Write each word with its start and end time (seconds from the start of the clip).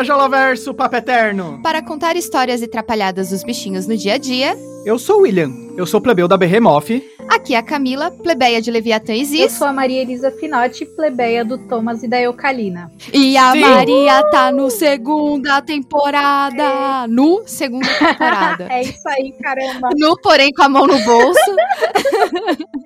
No 0.00 0.06
Frajola 0.06 0.30
Verso 0.30 0.72
Papo 0.72 0.96
Eterno. 0.96 1.60
Para 1.62 1.82
contar 1.82 2.16
histórias 2.16 2.62
e 2.62 2.66
trapalhadas 2.66 3.28
dos 3.28 3.44
bichinhos 3.44 3.86
no 3.86 3.94
dia 3.98 4.14
a 4.14 4.16
dia, 4.18 4.56
Eu 4.82 4.98
sou 4.98 5.18
o 5.18 5.20
William. 5.24 5.50
Eu 5.76 5.84
sou 5.84 6.00
plebeu 6.00 6.26
da 6.26 6.38
Behemoth. 6.38 7.02
aqui 7.28 7.54
é 7.54 7.58
a 7.58 7.62
Camila, 7.62 8.10
plebeia 8.10 8.62
de 8.62 8.70
Leviatã 8.70 9.12
e 9.12 9.20
Eu 9.20 9.26
Ziz. 9.26 9.52
sou 9.52 9.66
a 9.66 9.74
Maria 9.74 10.00
Elisa 10.00 10.30
Finotti, 10.30 10.86
plebeia 10.86 11.44
do 11.44 11.58
Thomas 11.68 12.02
e 12.02 12.08
da 12.08 12.18
Eucalina. 12.18 12.90
E 13.12 13.36
a 13.36 13.52
Sim. 13.52 13.60
Maria 13.60 14.22
tá 14.30 14.50
no 14.50 14.70
segunda 14.70 15.60
temporada. 15.60 17.06
No 17.06 17.42
segunda 17.46 17.86
temporada. 17.98 18.68
É 18.72 18.80
isso 18.80 19.06
aí, 19.06 19.34
caramba. 19.42 19.90
No, 19.98 20.16
porém, 20.22 20.50
com 20.50 20.62
a 20.62 20.68
mão 20.70 20.86
no 20.86 20.98
bolso. 21.04 21.56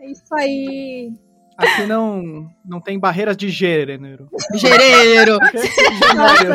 É 0.01 0.11
isso 0.11 0.35
aí. 0.35 1.13
Aqui 1.57 1.87
não, 1.87 2.51
não 2.65 2.81
tem 2.81 2.99
barreiras 2.99 3.37
de 3.37 3.49
gênero. 3.49 4.29
Gereiro. 4.55 5.39
Gênero. 5.55 6.55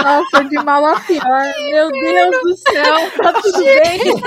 Nossa, 0.00 0.44
de 0.44 0.56
mal 0.62 0.84
a 0.86 1.00
pior. 1.00 1.42
Meu 1.70 1.90
Deus 1.90 2.42
do 2.42 2.56
céu, 2.56 3.10
tá 3.20 3.32
tudo 3.32 3.58
bem? 3.58 4.22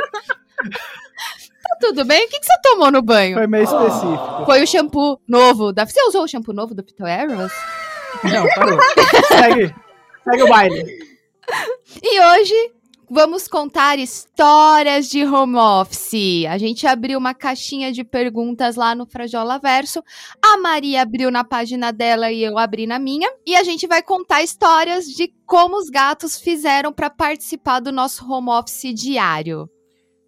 Tá 1.67 1.77
tudo 1.79 2.05
bem? 2.05 2.25
O 2.25 2.29
que, 2.29 2.39
que 2.39 2.45
você 2.45 2.61
tomou 2.61 2.91
no 2.91 3.01
banho? 3.01 3.37
Foi 3.37 3.47
meio 3.47 3.63
específico. 3.63 4.45
Foi 4.45 4.61
o 4.61 4.67
shampoo 4.67 5.19
novo 5.27 5.71
da. 5.71 5.85
Você 5.85 6.01
usou 6.03 6.23
o 6.23 6.27
shampoo 6.27 6.53
novo 6.53 6.75
do 6.75 6.83
Pito 6.83 7.05
Eros? 7.05 7.51
Não, 8.23 8.45
parou. 8.55 8.79
Segue. 9.27 9.73
Segue 10.23 10.43
o 10.43 10.47
baile. 10.47 10.85
E 12.01 12.19
hoje 12.19 12.74
vamos 13.09 13.47
contar 13.47 13.99
histórias 13.99 15.07
de 15.07 15.23
home 15.23 15.57
office. 15.57 16.45
A 16.49 16.57
gente 16.57 16.85
abriu 16.87 17.17
uma 17.17 17.33
caixinha 17.33 17.91
de 17.91 18.03
perguntas 18.03 18.75
lá 18.75 18.95
no 18.95 19.05
Frajola 19.05 19.59
Verso. 19.59 20.03
A 20.43 20.57
Maria 20.57 21.01
abriu 21.01 21.31
na 21.31 21.43
página 21.43 21.91
dela 21.91 22.31
e 22.31 22.43
eu 22.43 22.57
abri 22.57 22.85
na 22.87 22.99
minha. 22.99 23.29
E 23.45 23.55
a 23.55 23.63
gente 23.63 23.87
vai 23.87 24.01
contar 24.01 24.43
histórias 24.43 25.05
de 25.05 25.33
como 25.45 25.77
os 25.77 25.89
gatos 25.89 26.37
fizeram 26.37 26.91
para 26.91 27.09
participar 27.09 27.79
do 27.79 27.91
nosso 27.91 28.29
home 28.29 28.49
office 28.49 28.93
diário. 28.93 29.69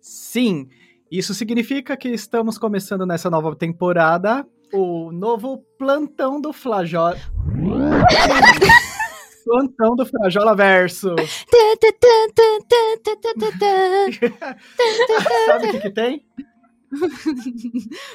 Sim, 0.02 0.67
isso 1.12 1.34
significa 1.34 1.97
que 1.97 2.09
estamos 2.09 2.58
começando 2.58 3.06
nessa 3.06 3.30
nova 3.30 3.56
temporada 3.56 4.45
o 4.73 5.12
novo 5.12 5.64
plantão 5.78 6.41
do 6.41 6.52
Flajola. 6.52 7.17
plantão 9.48 9.95
do 9.95 10.06
Frajola 10.06 10.56
Verso. 10.56 11.16
Sabe 15.45 15.67
o 15.67 15.72
que, 15.72 15.80
que 15.80 15.90
tem? 15.90 16.26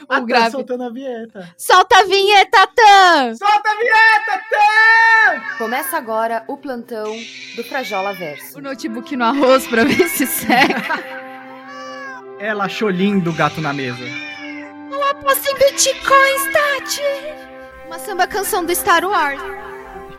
Ah, 0.09 0.19
tá 0.19 0.21
grave. 0.21 0.51
soltando 0.51 0.85
a 0.85 0.91
vinheta. 0.91 1.55
Solta 1.59 1.99
a 1.99 2.05
vinheta, 2.05 2.67
Tan! 2.69 3.35
Solta 3.35 3.71
a 3.71 3.75
vinheta, 3.77 4.45
Tam! 4.51 5.59
Começa 5.59 5.97
agora 5.97 6.45
o 6.49 6.57
plantão 6.57 7.15
do 7.55 7.63
Frajola 7.65 8.15
Verso. 8.15 8.59
O 8.59 8.63
notebook 8.63 9.15
no 9.15 9.25
arroz 9.25 9.67
pra 9.67 9.85
ver 9.85 10.09
se 10.09 10.27
seca. 10.27 11.03
Ela 12.41 12.65
achou 12.65 12.89
lindo 12.89 13.31
o 13.31 13.35
gato 13.35 13.61
na 13.61 13.73
mesa. 13.73 14.03
Aposta 15.11 15.51
em 15.51 15.55
bitcoins, 15.55 16.53
Tati! 16.53 17.03
Uma 17.87 17.99
samba 17.99 18.27
canção 18.27 18.65
do 18.65 18.75
Star 18.75 19.05
Wars. 19.05 19.41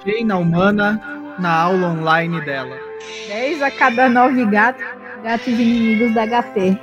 Cheina 0.04 0.38
humana 0.38 1.02
na 1.40 1.62
aula 1.62 1.88
online 1.88 2.42
dela. 2.42 2.76
10 3.28 3.62
a 3.62 3.72
cada 3.72 4.10
9 4.10 4.46
gatos, 4.48 4.84
gatos 5.24 5.48
inimigos 5.48 6.14
da 6.14 6.26
HT. 6.26 6.78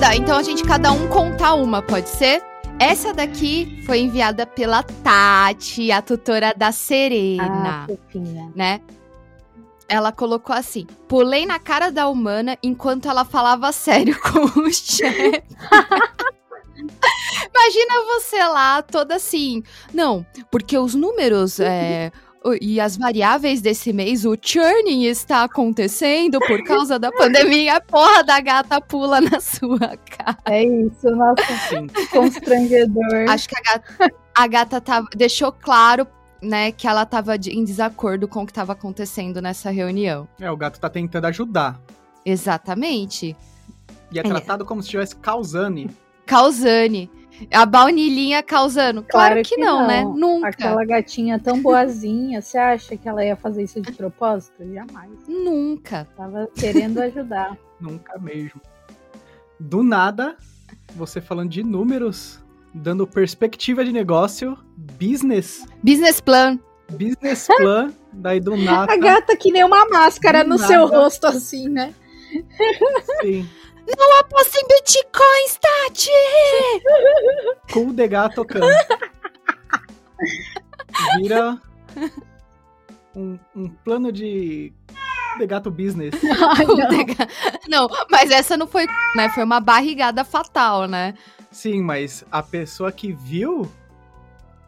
Tá, 0.00 0.14
então 0.16 0.38
a 0.38 0.42
gente 0.42 0.62
cada 0.64 0.92
um 0.92 1.08
contar 1.08 1.54
uma, 1.54 1.82
pode 1.82 2.08
ser? 2.08 2.42
Essa 2.78 3.12
daqui 3.12 3.82
foi 3.84 3.98
enviada 4.00 4.46
pela 4.46 4.82
Tati, 4.82 5.90
a 5.90 6.00
tutora 6.00 6.54
da 6.56 6.68
Ah, 6.68 6.72
Serena, 6.72 7.86
fofinha. 7.86 8.52
né? 8.54 8.80
Ela 9.88 10.12
colocou 10.12 10.54
assim: 10.54 10.86
pulei 11.08 11.44
na 11.44 11.58
cara 11.58 11.90
da 11.90 12.08
humana 12.08 12.56
enquanto 12.62 13.08
ela 13.08 13.24
falava 13.24 13.72
sério 13.72 14.16
com 14.20 14.60
o 14.60 14.72
chefe. 14.72 15.42
Imagina 16.78 18.04
você 18.06 18.38
lá, 18.44 18.82
toda 18.82 19.16
assim. 19.16 19.62
Não, 19.92 20.24
porque 20.50 20.76
os 20.78 20.94
números 20.94 21.60
é, 21.60 22.10
e 22.60 22.80
as 22.80 22.96
variáveis 22.96 23.60
desse 23.60 23.92
mês, 23.92 24.24
o 24.24 24.36
churning 24.40 25.04
está 25.04 25.44
acontecendo 25.44 26.38
por 26.40 26.62
causa 26.64 26.98
da 26.98 27.10
pandemia. 27.12 27.76
A 27.76 27.80
porra 27.80 28.22
da 28.24 28.40
gata 28.40 28.80
pula 28.80 29.20
na 29.20 29.40
sua 29.40 29.78
cara. 29.96 30.38
É 30.46 30.64
isso, 30.64 31.10
nossa, 31.10 31.42
Sim. 31.68 31.86
constrangedor. 32.10 33.28
Acho 33.28 33.48
que 33.48 33.56
a 33.58 33.62
gata, 33.62 34.14
a 34.34 34.46
gata 34.46 34.80
tava, 34.80 35.08
deixou 35.14 35.52
claro, 35.52 36.06
né, 36.40 36.70
que 36.72 36.86
ela 36.86 37.04
tava 37.04 37.36
de- 37.36 37.50
em 37.50 37.64
desacordo 37.64 38.28
com 38.28 38.42
o 38.42 38.46
que 38.46 38.52
estava 38.52 38.72
acontecendo 38.72 39.42
nessa 39.42 39.70
reunião. 39.70 40.28
É, 40.40 40.50
o 40.50 40.56
gato 40.56 40.78
tá 40.78 40.88
tentando 40.88 41.26
ajudar. 41.26 41.80
Exatamente. 42.24 43.36
E 44.12 44.18
é 44.18 44.22
tratado 44.22 44.64
como 44.64 44.80
se 44.80 44.86
estivesse 44.86 45.16
causando. 45.16 45.90
Causane. 46.28 47.10
A 47.52 47.64
baunilhinha 47.64 48.42
causando. 48.42 49.02
Claro, 49.02 49.34
Claro 49.34 49.42
que, 49.48 49.54
que 49.54 49.60
não, 49.60 49.80
não. 49.80 49.86
né? 49.86 50.04
Nunca. 50.04 50.48
Aquela 50.48 50.84
gatinha 50.84 51.38
tão 51.38 51.60
boazinha, 51.62 52.42
você 52.42 52.58
acha 52.58 52.96
que 52.96 53.08
ela 53.08 53.24
ia 53.24 53.36
fazer 53.36 53.62
isso 53.62 53.80
de 53.80 53.92
propósito? 53.92 54.54
Jamais. 54.74 55.10
Nunca. 55.28 56.06
Tava 56.16 56.48
querendo 56.54 56.98
ajudar. 57.00 57.56
Nunca 57.80 58.18
mesmo. 58.18 58.60
Do 59.60 59.82
nada, 59.84 60.36
você 60.96 61.20
falando 61.20 61.50
de 61.50 61.62
números, 61.62 62.40
dando 62.74 63.06
perspectiva 63.06 63.84
de 63.84 63.92
negócio, 63.92 64.58
business, 64.76 65.64
Business 65.82 66.20
plan. 66.20 66.58
business 66.90 67.46
plan, 67.56 67.92
daí 68.12 68.40
do 68.40 68.56
nada. 68.56 68.92
A 68.92 68.96
gata 68.96 69.36
que 69.36 69.52
nem 69.52 69.62
uma 69.64 69.88
máscara 69.88 70.42
no 70.42 70.56
nada. 70.56 70.66
seu 70.66 70.86
rosto, 70.86 71.26
assim, 71.28 71.68
né? 71.68 71.94
Sim. 73.22 73.48
Não 73.96 74.18
aposta 74.20 74.58
em 74.60 74.66
bitcoins, 74.68 75.58
Tati! 75.60 76.10
Cool 77.72 77.92
de 77.92 78.08
gato 78.08 78.34
tocando. 78.36 78.66
Vira 81.16 81.60
um, 83.14 83.38
um 83.54 83.68
plano 83.68 84.10
de 84.12 84.72
de 85.38 85.46
gato 85.46 85.70
business. 85.70 86.14
Ai, 86.58 86.64
O 86.66 86.76
não. 86.76 86.88
dega- 86.88 87.28
não, 87.68 87.88
mas 88.10 88.30
essa 88.30 88.56
não 88.56 88.66
foi, 88.66 88.86
né? 89.14 89.28
Foi 89.30 89.44
uma 89.44 89.60
barrigada 89.60 90.24
fatal, 90.24 90.86
né? 90.88 91.14
Sim, 91.52 91.82
mas 91.82 92.24
a 92.32 92.42
pessoa 92.42 92.90
que 92.90 93.12
viu. 93.12 93.70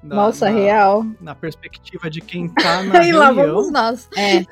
Na- 0.03 0.17
Nossa, 0.17 0.51
na, 0.51 0.59
real. 0.59 1.07
Na 1.21 1.35
perspectiva 1.35 2.09
de 2.11 2.21
quem 2.21 2.49
tá 2.49 2.83
na 2.85 3.05
E 3.07 3.13
lá 3.13 3.27
reunião. 3.27 3.55
vamos 3.55 3.73
nós. 3.73 4.09
É. 4.17 4.45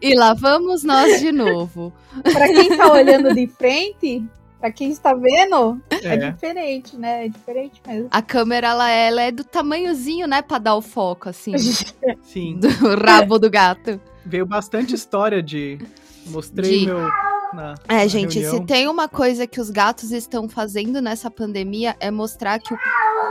E 0.00 0.14
lá 0.16 0.34
vamos 0.34 0.82
nós 0.84 1.20
de 1.20 1.30
novo. 1.32 1.92
Pra 2.22 2.46
quem 2.48 2.76
tá 2.76 2.90
olhando 2.92 3.34
de 3.34 3.46
frente, 3.46 4.24
pra 4.60 4.70
quem 4.72 4.90
está 4.90 5.12
vendo, 5.14 5.80
é, 5.90 6.14
É, 6.14 6.30
diferente, 6.30 6.96
né? 6.96 7.26
É 7.26 7.28
diferente 7.28 7.80
mesmo. 7.86 8.08
A 8.10 8.22
câmera, 8.22 8.68
ela, 8.68 8.90
ela 8.90 9.22
é 9.22 9.30
do 9.30 9.44
tamanhozinho, 9.44 10.26
né? 10.26 10.40
Pra 10.42 10.58
dar 10.58 10.74
o 10.76 10.80
foco, 10.82 11.28
assim, 11.28 11.52
sim. 12.22 12.58
do 12.58 12.68
rabo 13.04 13.38
do 13.38 13.50
gato. 13.50 14.00
Veio 14.24 14.46
bastante 14.46 14.94
história 14.94 15.42
de. 15.42 15.78
Mostrei 16.26 16.80
De- 16.80 16.86
meu. 16.86 17.06
Na, 17.52 17.74
É, 17.86 17.96
na 17.98 18.06
gente, 18.08 18.38
reunião. 18.40 18.60
se 18.62 18.66
tem 18.66 18.88
uma 18.88 19.06
coisa 19.08 19.46
que 19.46 19.60
os 19.60 19.70
gatos 19.70 20.10
estão 20.10 20.48
fazendo 20.48 21.00
nessa 21.00 21.30
pandemia 21.30 21.94
é 22.00 22.10
mostrar 22.10 22.58
que 22.58 22.72
o 22.74 22.78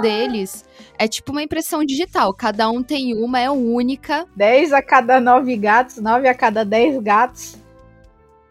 deles 0.01 0.65
é 0.97 1.07
tipo 1.07 1.31
uma 1.31 1.43
impressão 1.43 1.83
digital. 1.83 2.33
Cada 2.33 2.69
um 2.69 2.81
tem 2.83 3.13
uma, 3.15 3.39
é 3.39 3.49
única. 3.49 4.25
10 4.35 4.73
a 4.73 4.81
cada 4.81 5.19
9 5.19 5.55
gatos, 5.57 5.97
9 5.97 6.27
a 6.27 6.33
cada 6.33 6.63
10 6.63 7.01
gatos. 7.01 7.55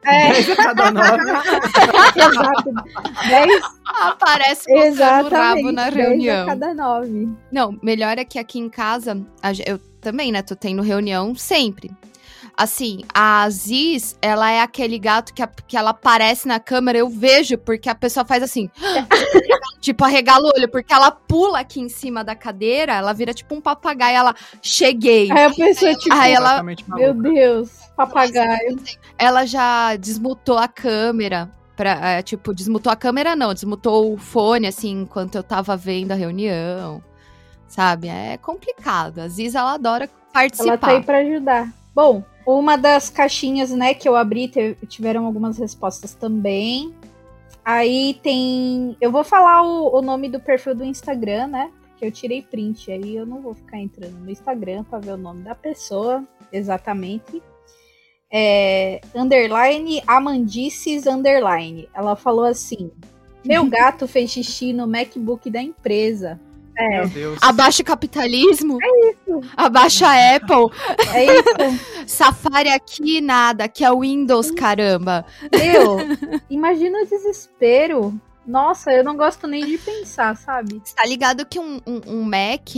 É, 0.05 0.33
10 0.33 0.51
a 0.51 0.57
cada 0.57 0.91
nove. 0.91 1.23
exato. 2.17 2.71
10 3.29 3.63
Aparece 3.85 4.71
mostrando 4.71 4.83
o 4.83 4.87
exatamente. 4.87 5.35
rabo 5.35 5.73
na 5.73 5.91
10 5.91 5.95
reunião. 5.95 6.43
a 6.43 6.47
cada 6.47 6.75
9. 6.75 7.29
Não, 7.53 7.79
melhor 7.83 8.19
é 8.19 8.25
que 8.25 8.39
aqui 8.39 8.59
em 8.59 8.69
casa, 8.69 9.21
eu 9.65 9.79
também, 10.01 10.33
né, 10.33 10.43
tô 10.43 10.57
tendo 10.57 10.83
reunião 10.83 11.35
sempre. 11.35 11.91
Assim, 12.57 13.01
a 13.15 13.43
Aziz, 13.43 14.17
ela 14.21 14.51
é 14.51 14.61
aquele 14.61 14.99
gato 14.99 15.33
que, 15.33 15.43
a- 15.43 15.47
que 15.67 15.77
ela 15.77 15.91
aparece 15.91 16.47
na 16.47 16.61
câmera, 16.61 16.99
eu 16.99 17.09
vejo, 17.09 17.57
porque 17.59 17.89
a 17.89 17.95
pessoa 17.95 18.25
faz 18.25 18.43
assim, 18.43 18.69
tipo, 19.81 20.05
arregala 20.05 20.45
o 20.49 20.53
olho, 20.57 20.69
porque 20.69 20.93
ela 20.93 21.11
pula 21.11 21.61
aqui 21.61 21.81
em 21.81 21.89
cima 21.89 22.23
da 22.23 22.35
cadeira, 22.35 22.93
ela 22.93 23.13
vira 23.13 23.33
tipo 23.33 23.55
um 23.55 23.61
papagaio, 23.61 24.17
ela, 24.17 24.35
cheguei. 24.61 25.31
Aí 25.33 25.45
a 25.45 25.51
pessoa, 25.51 25.95
tipo, 25.95 26.15
Aí 26.15 26.33
ela- 26.33 26.63
meu. 26.63 27.15
Deus, 27.15 27.71
papagaio. 27.97 28.77
Ela 29.19 29.47
já 29.47 29.97
desmutou 29.97 30.59
a 30.59 30.69
câmera, 30.69 31.51
pra, 31.75 32.11
é, 32.11 32.23
tipo, 32.23 32.55
desmutou 32.55 32.93
a 32.93 32.97
câmera 32.97 33.35
não, 33.35 33.55
desmutou 33.55 34.13
o 34.13 34.19
fone, 34.19 34.67
assim, 34.67 35.01
enquanto 35.01 35.35
eu 35.37 35.43
tava 35.43 35.77
vendo 35.77 36.13
a 36.13 36.17
reunião, 36.17 37.03
sabe? 37.67 38.09
É 38.09 38.37
complicado, 38.37 39.21
a 39.21 39.25
Aziz, 39.25 39.55
ela 39.55 39.73
adora 39.73 40.09
participar. 40.33 40.69
Ela 40.69 40.79
tá 40.79 40.91
aí 40.91 41.03
pra 41.03 41.19
ajudar. 41.19 41.69
Bom, 41.95 42.25
uma 42.47 42.77
das 42.77 43.11
caixinhas, 43.11 43.71
né, 43.71 43.95
que 43.95 44.09
eu 44.09 44.17
abri, 44.17 44.51
tiveram 44.89 45.27
algumas 45.27 45.59
respostas 45.59 46.15
também. 46.15 46.95
Aí 47.65 48.19
tem. 48.23 48.97
Eu 49.01 49.13
vou 49.13 49.23
falar 49.23 49.63
o, 49.63 49.99
o 49.99 50.03
nome 50.03 50.29
do 50.29 50.41
perfil 50.41 50.75
do 50.75 50.85
Instagram, 50.85 51.47
né? 51.47 51.71
porque 52.03 52.07
eu 52.07 52.13
tirei 52.13 52.43
print. 52.43 52.91
Aí 52.91 53.17
eu 53.17 53.25
não 53.25 53.41
vou 53.41 53.55
ficar 53.55 53.79
entrando 53.79 54.19
no 54.19 54.31
Instagram 54.31 54.83
pra 54.85 54.99
ver 54.99 55.13
o 55.13 55.17
nome 55.17 55.43
da 55.43 55.55
pessoa 55.55 56.27
exatamente. 56.53 57.41
É, 58.31 59.01
underline 59.15 60.03
Amandices 60.07 61.07
Underline. 61.07 61.89
Ela 61.95 62.17
falou 62.17 62.45
assim: 62.45 62.91
Meu 63.45 63.65
gato 63.71 64.09
fez 64.09 64.31
xixi 64.31 64.73
no 64.73 64.87
MacBook 64.87 65.49
da 65.49 65.63
empresa. 65.63 66.41
É, 66.77 66.89
Meu 67.01 67.09
Deus. 67.09 67.39
Abaixa 67.43 67.83
o 67.83 67.87
capitalismo. 67.87 68.79
É 68.83 69.11
isso. 69.11 69.41
Abaixa 69.57 70.07
a 70.07 70.37
Apple. 70.37 70.71
é 71.15 71.25
isso. 71.25 72.05
Safari 72.07 72.69
aqui, 72.69 73.21
nada. 73.21 73.65
Aqui 73.65 73.85
é 73.85 73.95
Windows, 73.95 74.51
caramba. 74.51 75.25
Meu, 75.53 75.99
imagina 76.49 77.03
o 77.03 77.07
desespero. 77.07 78.19
Nossa, 78.47 78.91
eu 78.93 79.05
não 79.05 79.17
gosto 79.17 79.47
nem 79.47 79.65
de 79.65 79.79
pensar, 79.79 80.37
sabe? 80.37 80.81
Você 80.83 80.95
tá 80.95 81.07
ligado 81.07 81.47
que 81.47 81.61
um, 81.61 81.81
um, 81.87 82.01
um 82.09 82.23
Mac, 82.25 82.71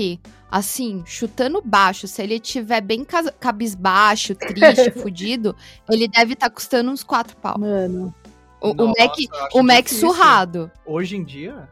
assim, 0.50 1.02
chutando 1.06 1.62
baixo, 1.64 2.06
se 2.06 2.22
ele 2.22 2.38
tiver 2.38 2.82
bem 2.82 3.06
cabisbaixo, 3.40 4.34
triste, 4.34 4.90
fudido, 5.00 5.56
ele 5.88 6.06
deve 6.06 6.34
estar 6.34 6.50
custando 6.50 6.90
uns 6.90 7.02
4 7.02 7.36
pau. 7.38 7.58
Mano. 7.58 8.14
O, 8.60 8.70
o 8.70 8.74
Nossa, 8.74 8.92
Mac, 8.98 9.18
eu 9.18 9.44
acho 9.44 9.58
o 9.58 9.62
Mac 9.62 9.88
surrado. 9.88 10.70
Hoje 10.84 11.16
em 11.16 11.24
dia, 11.24 11.68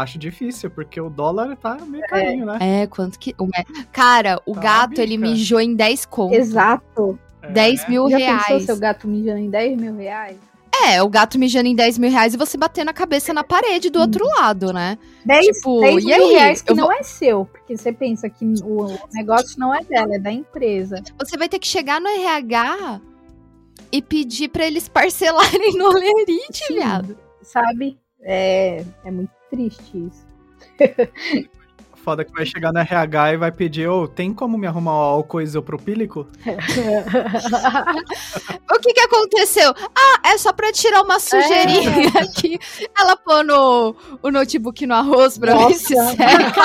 acho 0.00 0.18
difícil, 0.18 0.70
porque 0.70 1.00
o 1.00 1.10
dólar 1.10 1.56
tá 1.56 1.76
meio 1.86 2.04
carinho, 2.06 2.46
né? 2.46 2.58
É, 2.60 2.86
quanto 2.86 3.18
que. 3.18 3.34
Cara, 3.92 4.40
o 4.46 4.54
Tá, 4.54 4.60
gato, 4.60 5.00
ele 5.00 5.18
mijou 5.18 5.60
em 5.60 5.74
10 5.74 6.06
conto. 6.06 6.34
Exato. 6.34 7.18
É. 7.42 7.50
10 7.50 7.88
mil 7.88 8.08
Já 8.10 8.16
pensou 8.18 8.34
reais. 8.48 8.64
seu 8.64 8.76
gato 8.76 9.06
mijando 9.08 9.38
em 9.38 9.50
10 9.50 9.80
mil 9.80 9.96
reais? 9.96 10.36
É, 10.84 11.02
o 11.02 11.08
gato 11.08 11.38
mijando 11.38 11.66
em 11.68 11.74
10 11.74 11.98
mil 11.98 12.10
reais 12.10 12.34
e 12.34 12.36
você 12.36 12.56
batendo 12.56 12.88
a 12.90 12.92
cabeça 12.92 13.32
na 13.34 13.42
parede 13.42 13.90
do 13.90 13.98
outro 13.98 14.24
lado, 14.24 14.72
né? 14.72 14.96
10, 15.24 15.46
Tipo, 15.46 15.80
10 15.80 16.02
e 16.02 16.06
mil 16.06 16.14
aí? 16.26 16.32
reais 16.34 16.62
que 16.62 16.70
Eu 16.70 16.76
não 16.76 16.92
é 16.92 17.02
seu, 17.02 17.44
porque 17.46 17.76
você 17.76 17.92
pensa 17.92 18.28
que 18.30 18.44
o, 18.62 18.86
negócio 19.12 19.58
não 19.58 19.74
é 19.74 19.82
dela, 19.82 20.14
é 20.14 20.18
da 20.20 20.30
empresa. 20.30 21.02
Você 21.18 21.36
vai 21.36 21.48
ter 21.48 21.58
que 21.58 21.66
chegar 21.66 22.00
no 22.00 22.06
RH 22.08 23.00
e 23.90 24.00
pedir 24.00 24.48
pra 24.50 24.66
eles 24.66 24.88
parcelarem 24.88 25.72
no 25.76 25.86
Olerite, 25.86 26.72
viado. 26.72 27.16
Sabe? 27.42 27.98
É, 28.22 28.84
é 29.04 29.10
muito 29.10 29.30
triste 29.50 30.06
isso. 30.06 30.26
Foda 32.04 32.24
que 32.24 32.32
vai 32.32 32.46
chegar 32.46 32.72
no 32.72 32.78
RH 32.78 33.32
e 33.32 33.36
vai 33.36 33.52
pedir, 33.52 33.86
ô, 33.88 34.06
tem 34.08 34.32
como 34.32 34.56
me 34.56 34.66
arrumar 34.66 34.92
o 34.92 35.02
álcool 35.02 35.42
isopropílico? 35.42 36.26
O 38.70 38.80
que 38.80 38.92
que 38.94 39.00
aconteceu? 39.00 39.74
Ah, 39.94 40.30
é 40.30 40.38
só 40.38 40.52
pra 40.52 40.70
tirar 40.72 41.02
uma 41.02 41.18
sujeirinha 41.18 42.08
aqui. 42.22 42.58
Ela 42.96 43.16
pôs 43.16 43.44
no, 43.44 43.94
o 44.22 44.30
notebook 44.30 44.86
no 44.86 44.94
arroz 44.94 45.36
pra 45.36 45.66
ver 45.66 45.74
se 45.74 45.94
Nossa. 45.94 46.16
seca. 46.16 46.62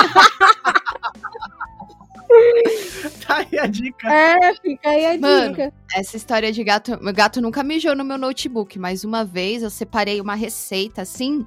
Tá 3.26 3.36
aí 3.38 3.58
a 3.58 3.66
dica. 3.66 4.12
é, 4.12 4.54
fica 4.54 4.88
aí 4.88 5.06
a 5.06 5.18
Mano. 5.18 5.50
dica. 5.50 5.72
Essa 5.94 6.16
história 6.16 6.52
de 6.52 6.64
gato. 6.64 6.98
Meu 7.02 7.12
gato 7.12 7.40
nunca 7.40 7.62
mijou 7.62 7.94
no 7.94 8.04
meu 8.04 8.18
notebook, 8.18 8.78
mas 8.78 9.04
uma 9.04 9.24
vez 9.24 9.62
eu 9.62 9.70
separei 9.70 10.20
uma 10.20 10.34
receita 10.34 11.02
assim. 11.02 11.46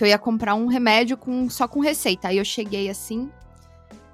Que 0.00 0.04
eu 0.04 0.08
ia 0.08 0.18
comprar 0.18 0.54
um 0.54 0.66
remédio 0.66 1.14
com, 1.14 1.50
só 1.50 1.68
com 1.68 1.78
receita. 1.78 2.28
Aí 2.28 2.38
eu 2.38 2.44
cheguei 2.44 2.88
assim, 2.88 3.30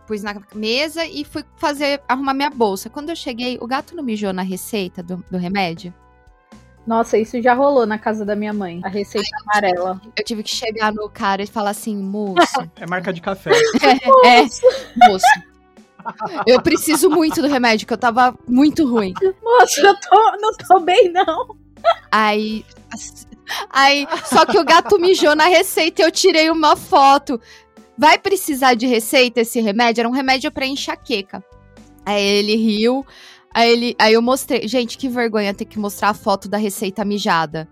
pus 0.05 0.21
na 0.21 0.35
mesa 0.53 1.07
e 1.07 1.25
fui 1.25 1.45
fazer, 1.59 2.03
arrumar 2.09 2.35
minha 2.35 2.51
bolsa. 2.51 2.91
Quando 2.91 3.11
eu 3.11 3.15
cheguei, 3.15 3.57
o 3.61 3.69
gato 3.69 3.95
não 3.95 4.03
mijou 4.03 4.33
na 4.33 4.43
receita 4.43 5.01
do, 5.01 5.25
do 5.31 5.39
remédio. 5.39 5.95
Nossa, 6.85 7.17
isso 7.17 7.41
já 7.41 7.55
rolou 7.55 7.87
na 7.87 8.01
casa 8.01 8.25
da 8.25 8.35
minha 8.35 8.53
mãe. 8.53 8.81
A 8.83 8.89
receita 8.89 9.29
amarela. 9.43 10.01
Eu 10.17 10.25
tive 10.25 10.43
que 10.43 10.53
chegar 10.53 10.93
no 10.93 11.09
cara 11.09 11.45
e 11.45 11.47
falar 11.47 11.71
assim, 11.71 11.97
moço. 11.97 12.69
É 12.75 12.85
marca 12.85 13.13
de 13.13 13.21
café. 13.21 13.53
é, 14.27 14.43
moço. 15.09 15.25
Eu 16.49 16.61
preciso 16.61 17.09
muito 17.09 17.41
do 17.41 17.47
remédio, 17.47 17.87
que 17.87 17.93
eu 17.93 17.99
tava 17.99 18.37
muito 18.49 18.85
ruim. 18.85 19.15
Moça, 19.41 19.83
eu 19.83 19.95
tô, 20.01 20.37
não 20.41 20.53
tô 20.57 20.81
bem, 20.81 21.13
não. 21.13 21.57
Aí. 22.11 22.65
Aí, 23.71 24.07
só 24.25 24.45
que 24.45 24.59
o 24.59 24.65
gato 24.65 24.99
mijou 24.99 25.35
na 25.35 25.47
receita 25.47 26.03
e 26.03 26.05
eu 26.05 26.11
tirei 26.11 26.51
uma 26.51 26.77
foto. 26.77 27.41
Vai 27.97 28.19
precisar 28.19 28.75
de 28.75 28.87
receita 28.87 29.41
esse 29.41 29.61
remédio? 29.61 30.03
Era 30.03 30.09
um 30.09 30.13
remédio 30.13 30.51
pra 30.51 30.67
enxaqueca. 30.67 31.43
Aí 32.05 32.23
ele 32.23 32.57
riu. 32.57 33.07
Aí, 33.53 33.71
ele, 33.71 33.97
aí 33.99 34.13
eu 34.13 34.23
mostrei. 34.23 34.69
Gente, 34.69 34.99
que 34.99 35.09
vergonha 35.09 35.55
ter 35.55 35.65
que 35.65 35.79
mostrar 35.79 36.11
a 36.11 36.15
foto 36.15 36.49
da 36.49 36.59
receita 36.59 37.05
mijada. 37.05 37.69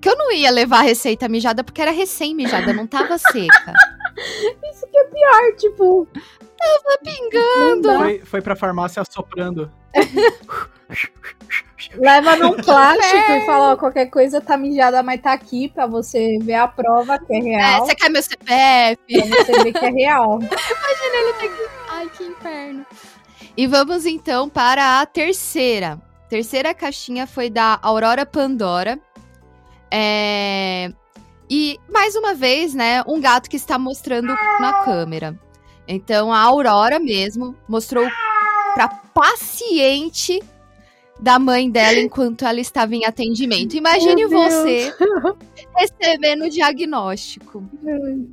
Que 0.00 0.08
eu 0.08 0.16
não 0.16 0.32
ia 0.32 0.50
levar 0.50 0.78
a 0.78 0.82
receita 0.82 1.28
mijada 1.28 1.62
porque 1.62 1.82
era 1.82 1.90
recém-mijada, 1.90 2.72
não 2.72 2.86
tava 2.86 3.18
seca. 3.18 3.72
Isso 4.72 4.86
que 4.90 4.96
é 4.98 5.04
pior, 5.04 5.56
tipo. 5.56 6.08
Tava 6.58 6.98
pingando. 7.02 7.98
Foi, 7.98 8.18
foi 8.24 8.40
pra 8.42 8.56
farmácia 8.56 9.02
assoprando. 9.02 9.70
Leva 11.94 12.36
num 12.36 12.52
plástico 12.56 13.32
e 13.32 13.46
fala, 13.46 13.72
ó, 13.72 13.76
qualquer 13.76 14.06
coisa 14.06 14.40
tá 14.40 14.56
mijada, 14.56 15.02
mas 15.02 15.20
tá 15.20 15.32
aqui 15.32 15.68
pra 15.68 15.86
você 15.86 16.38
ver 16.40 16.54
a 16.54 16.68
prova 16.68 17.18
que 17.18 17.32
é 17.34 17.38
É, 17.38 17.40
real. 17.42 17.86
você 17.86 17.94
quer 17.94 18.10
meu 18.10 18.22
CPF? 18.22 18.98
Pra 19.08 19.44
você 19.44 19.64
ver 19.64 19.72
que 19.72 19.84
é 19.86 19.90
real. 19.90 20.38
Ai, 21.90 22.08
que 22.16 22.24
inferno. 22.24 22.86
E 23.56 23.66
vamos 23.66 24.04
então 24.06 24.48
para 24.48 25.00
a 25.00 25.06
terceira. 25.06 25.98
Terceira 26.28 26.72
caixinha 26.74 27.26
foi 27.26 27.50
da 27.50 27.78
Aurora 27.82 28.24
Pandora. 28.26 28.98
É... 29.90 30.92
E, 31.48 31.78
mais 31.92 32.14
uma 32.14 32.32
vez, 32.32 32.74
né, 32.74 33.02
um 33.08 33.20
gato 33.20 33.50
que 33.50 33.56
está 33.56 33.78
mostrando 33.78 34.28
na 34.60 34.84
câmera. 34.84 35.38
Então, 35.88 36.32
a 36.32 36.38
Aurora 36.38 37.00
mesmo 37.00 37.56
mostrou 37.68 38.06
para 38.74 38.88
paciente 38.88 40.40
da 41.18 41.38
mãe 41.38 41.68
dela 41.68 41.98
enquanto 41.98 42.44
ela 42.44 42.60
estava 42.60 42.94
em 42.94 43.04
atendimento. 43.04 43.76
Imagine 43.76 44.26
você 44.26 44.94
recebendo 45.76 46.44
o 46.44 46.50
diagnóstico. 46.50 47.64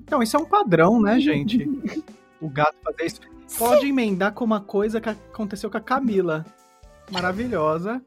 Então, 0.03 0.21
isso 0.21 0.38
é 0.38 0.39
um 0.39 0.45
padrão, 0.45 1.01
né, 1.01 1.19
gente? 1.19 1.68
O 2.39 2.48
gato 2.48 2.75
fazer 2.83 3.06
isso. 3.07 3.19
Pode 3.58 3.88
emendar 3.88 4.32
com 4.32 4.46
uma 4.46 4.62
coisa 4.62 5.01
que 5.01 5.10
aconteceu 5.10 5.72
com 5.72 5.77
a 5.77 5.82
Camila. 5.82 6.46
Maravilhosa. 7.12 8.00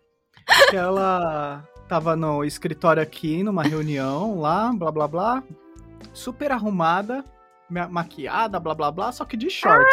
Que 0.70 0.76
ela 0.76 1.68
tava 1.90 2.14
no 2.14 2.44
escritório 2.44 3.02
aqui, 3.02 3.42
numa 3.42 3.64
reunião 3.64 4.38
lá, 4.40 4.72
blá 4.72 4.92
blá 4.92 5.08
blá. 5.08 5.42
Super 6.12 6.52
arrumada, 6.52 7.24
ma- 7.68 7.88
maquiada, 7.88 8.60
blá 8.60 8.72
blá 8.76 8.92
blá, 8.92 9.10
só 9.10 9.24
que 9.24 9.36
de 9.36 9.50
shorts. 9.50 9.92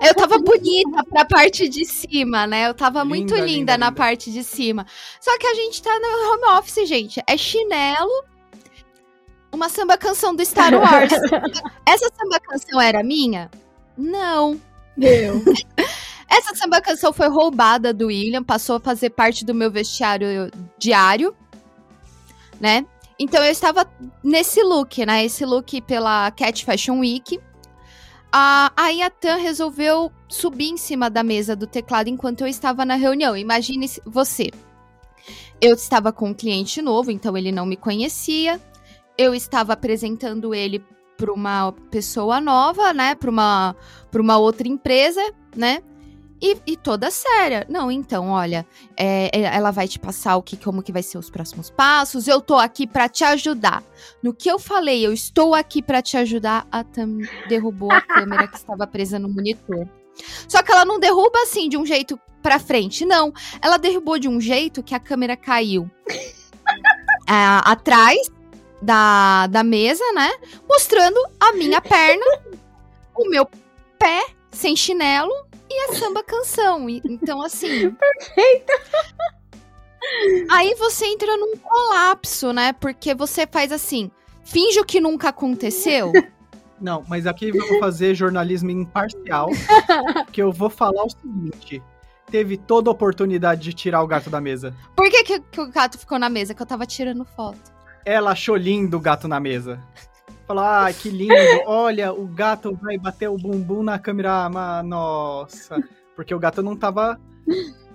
Eu 0.00 0.14
tava 0.14 0.38
bonita 0.38 1.02
pra 1.10 1.24
parte 1.24 1.68
de 1.68 1.84
cima, 1.84 2.46
né? 2.46 2.68
Eu 2.68 2.74
tava 2.74 3.04
muito 3.04 3.34
Linda, 3.34 3.44
linda, 3.44 3.56
linda, 3.58 3.78
na 3.78 3.86
linda. 3.88 3.96
parte 3.98 4.30
de 4.30 4.44
cima. 4.44 4.86
Só 5.20 5.36
que 5.36 5.46
a 5.48 5.54
gente 5.54 5.82
tá 5.82 5.90
no 5.98 6.32
home 6.32 6.58
office, 6.60 6.88
gente. 6.88 7.20
É 7.26 7.36
chinelo, 7.36 8.24
uma 9.52 9.68
samba 9.68 9.98
canção 9.98 10.34
do 10.36 10.44
Star 10.44 10.72
Wars. 10.72 11.10
Essa 11.84 12.08
samba 12.16 12.38
canção 12.40 12.80
era 12.80 13.02
minha? 13.02 13.50
Não. 13.98 14.60
Meu. 14.96 15.42
Essa 16.32 16.54
samba 16.54 16.80
canção 16.80 17.12
foi 17.12 17.28
roubada 17.28 17.92
do 17.92 18.06
William, 18.06 18.42
passou 18.42 18.76
a 18.76 18.80
fazer 18.80 19.10
parte 19.10 19.44
do 19.44 19.52
meu 19.52 19.70
vestiário 19.70 20.50
diário, 20.78 21.36
né? 22.58 22.86
Então 23.18 23.44
eu 23.44 23.52
estava 23.52 23.86
nesse 24.24 24.62
look, 24.62 25.04
né? 25.04 25.26
Esse 25.26 25.44
look 25.44 25.82
pela 25.82 26.30
Cat 26.30 26.64
Fashion 26.64 27.00
Week. 27.00 27.38
A, 28.32 28.72
a 28.74 28.88
Yatan 28.88 29.36
resolveu 29.36 30.10
subir 30.26 30.70
em 30.70 30.78
cima 30.78 31.10
da 31.10 31.22
mesa 31.22 31.54
do 31.54 31.66
teclado 31.66 32.08
enquanto 32.08 32.40
eu 32.40 32.46
estava 32.46 32.82
na 32.86 32.94
reunião. 32.94 33.36
Imagine 33.36 33.86
você. 34.06 34.50
Eu 35.60 35.74
estava 35.74 36.14
com 36.14 36.30
um 36.30 36.34
cliente 36.34 36.80
novo, 36.80 37.10
então 37.10 37.36
ele 37.36 37.52
não 37.52 37.66
me 37.66 37.76
conhecia. 37.76 38.58
Eu 39.18 39.34
estava 39.34 39.74
apresentando 39.74 40.54
ele 40.54 40.82
para 41.18 41.30
uma 41.30 41.72
pessoa 41.90 42.40
nova, 42.40 42.94
né? 42.94 43.14
Para 43.14 43.28
uma, 43.28 43.76
uma 44.14 44.38
outra 44.38 44.66
empresa, 44.66 45.20
né? 45.54 45.82
E, 46.42 46.56
e 46.66 46.76
toda 46.76 47.08
séria. 47.08 47.64
Não, 47.68 47.88
então, 47.88 48.30
olha, 48.30 48.66
é, 48.96 49.30
é, 49.32 49.42
ela 49.42 49.70
vai 49.70 49.86
te 49.86 49.96
passar 49.96 50.36
o 50.36 50.42
que, 50.42 50.56
como 50.56 50.82
que 50.82 50.90
vai 50.90 51.02
ser 51.02 51.16
os 51.16 51.30
próximos 51.30 51.70
passos. 51.70 52.26
Eu 52.26 52.40
tô 52.40 52.56
aqui 52.56 52.84
pra 52.84 53.08
te 53.08 53.22
ajudar. 53.22 53.80
No 54.20 54.34
que 54.34 54.50
eu 54.50 54.58
falei, 54.58 55.06
eu 55.06 55.12
estou 55.12 55.54
aqui 55.54 55.80
pra 55.80 56.02
te 56.02 56.16
ajudar, 56.16 56.66
a 56.72 56.82
Tam 56.82 57.18
derrubou 57.48 57.92
a 57.92 58.00
câmera 58.02 58.48
que 58.48 58.56
estava 58.56 58.88
presa 58.88 59.20
no 59.20 59.28
monitor. 59.28 59.86
Só 60.48 60.64
que 60.64 60.72
ela 60.72 60.84
não 60.84 60.98
derruba 60.98 61.38
assim 61.44 61.68
de 61.68 61.76
um 61.76 61.86
jeito 61.86 62.18
pra 62.42 62.58
frente, 62.58 63.04
não. 63.04 63.32
Ela 63.62 63.76
derrubou 63.76 64.18
de 64.18 64.28
um 64.28 64.40
jeito 64.40 64.82
que 64.82 64.96
a 64.96 65.00
câmera 65.00 65.36
caiu 65.36 65.88
ah, 67.28 67.62
atrás 67.70 68.18
da, 68.82 69.46
da 69.46 69.62
mesa, 69.62 70.02
né? 70.12 70.32
Mostrando 70.68 71.20
a 71.38 71.52
minha 71.52 71.80
perna, 71.80 72.26
o 73.16 73.30
meu 73.30 73.48
pé 73.96 74.26
sem 74.50 74.74
chinelo 74.74 75.51
e 75.72 75.90
a 75.90 75.94
samba 75.94 76.22
canção. 76.22 76.88
Então, 76.88 77.42
assim. 77.42 77.90
Perfeita! 77.96 78.72
Aí 80.50 80.74
você 80.74 81.06
entra 81.06 81.36
num 81.36 81.56
colapso, 81.56 82.52
né? 82.52 82.72
Porque 82.72 83.14
você 83.14 83.46
faz 83.46 83.70
assim, 83.70 84.10
finge 84.42 84.80
o 84.80 84.84
que 84.84 85.00
nunca 85.00 85.28
aconteceu, 85.28 86.12
Não, 86.82 87.04
mas 87.06 87.28
aqui 87.28 87.50
eu 87.50 87.68
vou 87.68 87.78
fazer 87.78 88.12
jornalismo 88.12 88.68
imparcial, 88.68 89.50
que 90.32 90.42
eu 90.42 90.50
vou 90.50 90.68
falar 90.68 91.04
o 91.04 91.10
seguinte. 91.10 91.80
Teve 92.28 92.56
toda 92.56 92.90
a 92.90 92.92
oportunidade 92.92 93.62
de 93.62 93.72
tirar 93.72 94.02
o 94.02 94.06
gato 94.06 94.28
da 94.28 94.40
mesa. 94.40 94.74
Por 94.96 95.08
que, 95.08 95.22
que, 95.22 95.40
que 95.40 95.60
o 95.60 95.70
gato 95.70 95.96
ficou 95.96 96.18
na 96.18 96.28
mesa? 96.28 96.54
Que 96.54 96.60
eu 96.60 96.66
tava 96.66 96.84
tirando 96.84 97.24
foto. 97.24 97.60
Ela 98.04 98.32
achou 98.32 98.56
lindo 98.56 98.96
o 98.96 99.00
gato 99.00 99.28
na 99.28 99.38
mesa. 99.38 99.80
Falou, 100.46 100.64
ah, 100.64 100.88
que 100.92 101.08
lindo. 101.08 101.34
Olha, 101.66 102.12
o 102.12 102.26
gato 102.26 102.76
vai 102.82 102.98
bater 102.98 103.28
o 103.28 103.36
bumbum 103.36 103.82
na 103.82 103.98
câmera. 103.98 104.46
Ah, 104.54 104.82
nossa. 104.82 105.76
Porque 106.16 106.34
o 106.34 106.38
gato 106.38 106.62
não 106.62 106.76
tava 106.76 107.18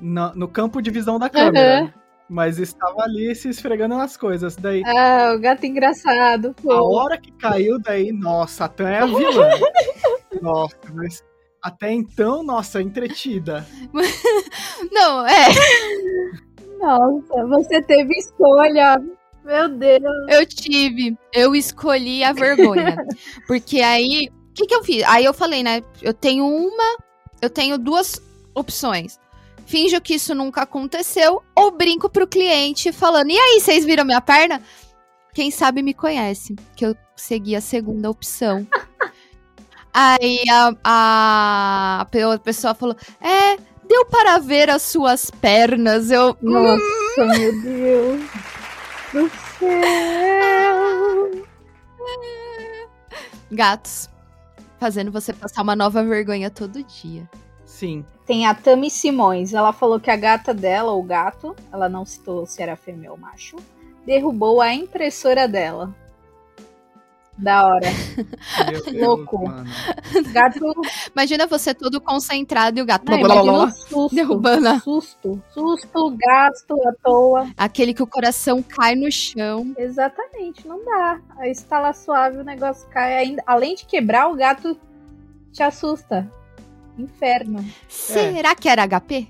no, 0.01 0.33
no 0.33 0.47
campo 0.47 0.81
de 0.81 0.89
visão 0.89 1.19
da 1.19 1.29
câmera. 1.29 1.83
Uhum. 1.83 1.91
Mas 2.29 2.57
estava 2.59 3.03
ali 3.03 3.33
se 3.35 3.49
esfregando 3.49 3.95
nas 3.97 4.17
coisas. 4.17 4.55
Daí, 4.55 4.81
Ah, 4.85 5.33
o 5.35 5.39
gato 5.39 5.65
engraçado. 5.65 6.53
a 6.57 6.61
Pô. 6.61 6.97
hora 6.97 7.17
que 7.17 7.31
caiu, 7.31 7.79
daí, 7.79 8.11
nossa, 8.11 8.65
a 8.65 8.67
Tan 8.67 8.89
é 8.89 8.99
a 8.99 9.05
vilã. 9.05 9.49
nossa, 10.41 10.75
mas 10.93 11.23
até 11.61 11.91
então, 11.91 12.43
nossa, 12.43 12.81
entretida. 12.81 13.65
Não, 14.91 15.25
é. 15.25 15.47
Nossa, 16.79 17.45
você 17.47 17.81
teve 17.81 18.13
escolha. 18.17 19.01
Meu 19.47 19.69
Deus. 19.69 20.03
Eu 20.27 20.45
tive. 20.45 21.17
Eu 21.31 21.55
escolhi 21.55 22.21
a 22.21 22.33
vergonha. 22.33 22.97
Porque 23.47 23.79
aí. 23.79 24.29
O 24.29 24.53
que, 24.53 24.65
que 24.65 24.75
eu 24.75 24.83
fiz? 24.83 25.03
Aí 25.03 25.23
eu 25.23 25.33
falei, 25.33 25.63
né? 25.63 25.81
Eu 26.01 26.13
tenho 26.13 26.45
uma. 26.45 26.97
Eu 27.41 27.49
tenho 27.49 27.77
duas 27.77 28.21
opções. 28.53 29.17
Finjo 29.65 30.01
que 30.01 30.15
isso 30.15 30.35
nunca 30.35 30.63
aconteceu. 30.63 31.41
Ou 31.55 31.71
brinco 31.71 32.09
pro 32.09 32.27
cliente 32.27 32.91
falando: 32.91 33.29
E 33.31 33.37
aí, 33.37 33.61
vocês 33.61 33.85
viram 33.85 34.03
minha 34.03 34.19
perna? 34.19 34.61
Quem 35.33 35.49
sabe 35.49 35.81
me 35.81 35.93
conhece. 35.93 36.53
Que 36.75 36.85
eu 36.85 36.93
segui 37.15 37.55
a 37.55 37.61
segunda 37.61 38.09
opção. 38.09 38.67
aí 39.93 40.43
a, 40.51 40.75
a, 40.83 42.01
a 42.01 42.05
pe- 42.05 42.39
pessoa 42.43 42.75
falou: 42.75 42.97
É, 43.21 43.55
deu 43.87 44.05
para 44.07 44.39
ver 44.39 44.69
as 44.69 44.81
suas 44.81 45.31
pernas. 45.31 46.11
Eu. 46.11 46.35
Nossa, 46.41 47.25
meu 47.25 47.61
Deus 47.61 48.21
do 49.17 49.29
céu. 49.57 50.77
Gatos. 53.51 54.09
Fazendo 54.79 55.11
você 55.11 55.33
passar 55.33 55.63
uma 55.63 55.75
nova 55.75 56.03
vergonha 56.03 56.51
todo 56.51 56.83
dia. 56.83 57.27
Sim. 57.65 58.05
Tem 58.25 58.45
a 58.45 58.53
Tami 58.53 58.91
Simões. 58.91 59.53
Ela 59.53 59.73
falou 59.73 59.99
que 59.99 60.11
a 60.11 60.15
gata 60.15 60.53
dela, 60.53 60.91
ou 60.91 61.01
gato, 61.01 61.55
ela 61.71 61.89
não 61.89 62.05
citou 62.05 62.45
se 62.45 62.61
era 62.61 62.75
fêmea 62.75 63.11
ou 63.11 63.17
macho, 63.17 63.55
derrubou 64.05 64.61
a 64.61 64.73
impressora 64.73 65.47
dela. 65.47 65.93
Da 67.37 67.67
hora. 67.67 67.87
Deus, 68.71 68.93
Louco. 68.99 69.45
mano. 69.45 69.69
Gato. 70.31 70.59
Imagina 71.15 71.45
você 71.45 71.73
todo 71.73 72.01
concentrado 72.01 72.79
e 72.79 72.81
o 72.81 72.85
gato. 72.85 73.09
Não, 73.11 73.19
blá, 73.21 73.43
blá, 73.43 73.63
o 73.65 73.69
susto. 73.71 74.15
Derrubando. 74.15 74.79
Susto. 74.79 75.43
Susto, 75.53 76.17
gasto 76.17 76.73
à 76.87 76.93
toa. 77.03 77.47
Aquele 77.55 77.93
que 77.93 78.01
o 78.01 78.07
coração 78.07 78.63
cai 78.63 78.95
no 78.95 79.11
chão. 79.11 79.71
Exatamente, 79.77 80.67
não 80.67 80.83
dá. 80.83 81.19
A 81.37 81.47
estala 81.47 81.93
suave, 81.93 82.37
o 82.39 82.43
negócio 82.43 82.87
cai 82.89 83.15
ainda. 83.17 83.43
Além 83.45 83.75
de 83.75 83.85
quebrar, 83.85 84.27
o 84.29 84.35
gato 84.35 84.75
te 85.53 85.61
assusta. 85.61 86.27
Inferno. 86.97 87.63
Será 87.87 88.55
que 88.55 88.67
era 88.67 88.83
HP? 88.87 89.27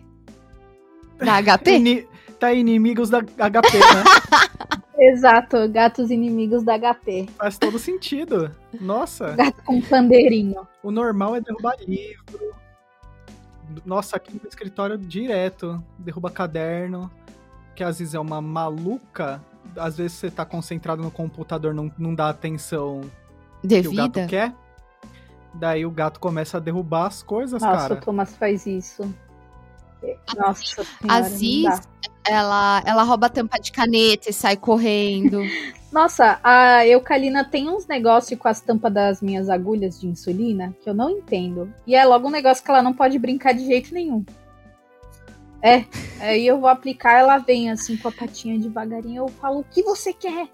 Da 1.17 1.41
HP? 1.41 1.71
Ini- 1.71 2.07
Tá 2.39 2.53
inimigos 2.53 3.09
da 3.09 3.17
HP, 3.19 3.79
né? 3.79 4.03
Exato, 4.99 5.69
gatos 5.69 6.09
inimigos 6.09 6.63
da 6.63 6.77
HP. 6.77 7.27
Faz 7.37 7.57
todo 7.57 7.77
sentido. 7.77 8.51
Nossa, 8.81 9.35
Gato 9.35 9.61
com 9.63 9.79
pandeirinho. 9.81 10.67
o 10.81 10.89
normal 10.91 11.35
é 11.35 11.41
derrubar 11.41 11.75
livro. 11.87 12.55
Nossa, 13.85 14.15
aqui 14.17 14.33
no 14.41 14.47
escritório 14.47 14.97
direto, 14.97 15.83
derruba 15.99 16.31
caderno. 16.31 17.11
Que 17.75 17.83
às 17.83 17.99
vezes 17.99 18.15
é 18.15 18.19
uma 18.19 18.41
maluca. 18.41 19.39
Às 19.75 19.97
vezes 19.97 20.13
você 20.13 20.31
tá 20.31 20.43
concentrado 20.45 21.03
no 21.03 21.11
computador, 21.11 21.73
não, 21.75 21.91
não 21.97 22.15
dá 22.15 22.29
atenção 22.29 23.01
que 23.61 23.87
o 23.87 23.93
gato 23.93 24.13
Devida? 24.13 24.25
quer. 24.27 24.53
Daí 25.53 25.85
o 25.85 25.91
gato 25.91 26.19
começa 26.19 26.57
a 26.57 26.59
derrubar 26.59 27.05
as 27.07 27.21
coisas, 27.21 27.61
Nossa, 27.61 27.77
cara. 27.89 27.93
o 27.95 27.97
Thomas 27.97 28.35
faz 28.35 28.65
isso. 28.65 29.03
Nossa 30.37 30.83
senhora, 30.83 30.87
A 31.07 31.19
não 31.21 31.29
Ziz, 31.29 31.63
dá. 31.63 31.81
Ela, 32.29 32.83
ela 32.85 33.03
rouba 33.03 33.27
a 33.27 33.29
tampa 33.29 33.57
de 33.59 33.71
caneta 33.71 34.29
e 34.29 34.33
sai 34.33 34.57
correndo. 34.57 35.41
Nossa, 35.91 36.39
a 36.43 36.85
Eucalina 36.85 37.43
tem 37.45 37.69
uns 37.69 37.87
negócios 37.87 38.37
com 38.39 38.47
as 38.47 38.59
tampas 38.61 38.93
das 38.93 39.21
minhas 39.21 39.49
agulhas 39.49 39.99
de 39.99 40.07
insulina 40.07 40.75
que 40.83 40.89
eu 40.89 40.93
não 40.93 41.09
entendo. 41.09 41.73
E 41.87 41.95
é 41.95 42.03
logo 42.05 42.27
um 42.27 42.31
negócio 42.31 42.63
que 42.63 42.69
ela 42.69 42.83
não 42.83 42.93
pode 42.93 43.17
brincar 43.17 43.53
de 43.53 43.65
jeito 43.65 43.93
nenhum. 43.93 44.23
É, 45.61 45.85
aí 46.19 46.45
eu 46.45 46.59
vou 46.59 46.69
aplicar, 46.69 47.17
ela 47.19 47.37
vem 47.39 47.71
assim 47.71 47.97
com 47.97 48.09
a 48.09 48.11
patinha 48.11 48.59
devagarinho. 48.59 49.23
Eu 49.23 49.27
falo, 49.29 49.61
o 49.61 49.63
que 49.63 49.81
você 49.81 50.13
quer? 50.13 50.47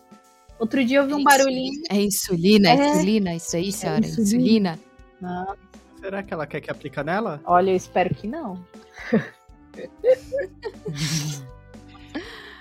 Outro 0.59 0.85
dia 0.85 0.99
eu 0.99 1.07
vi 1.07 1.13
um 1.13 1.23
barulhinho. 1.23 1.81
É 1.89 1.99
insulina, 2.01 2.69
é 2.69 2.77
É. 2.77 2.89
insulina, 2.91 3.35
isso 3.35 3.55
aí, 3.57 3.71
senhora? 3.71 3.99
insulina. 3.99 4.23
insulina. 4.23 4.79
Não, 5.19 5.55
Será 5.99 6.21
que 6.21 6.33
ela 6.33 6.45
quer 6.45 6.61
que 6.61 6.69
aplica 6.71 7.03
nela? 7.03 7.41
olha, 7.45 7.71
eu 7.71 7.75
espero 7.75 8.13
que 8.13 8.27
não. 8.27 8.63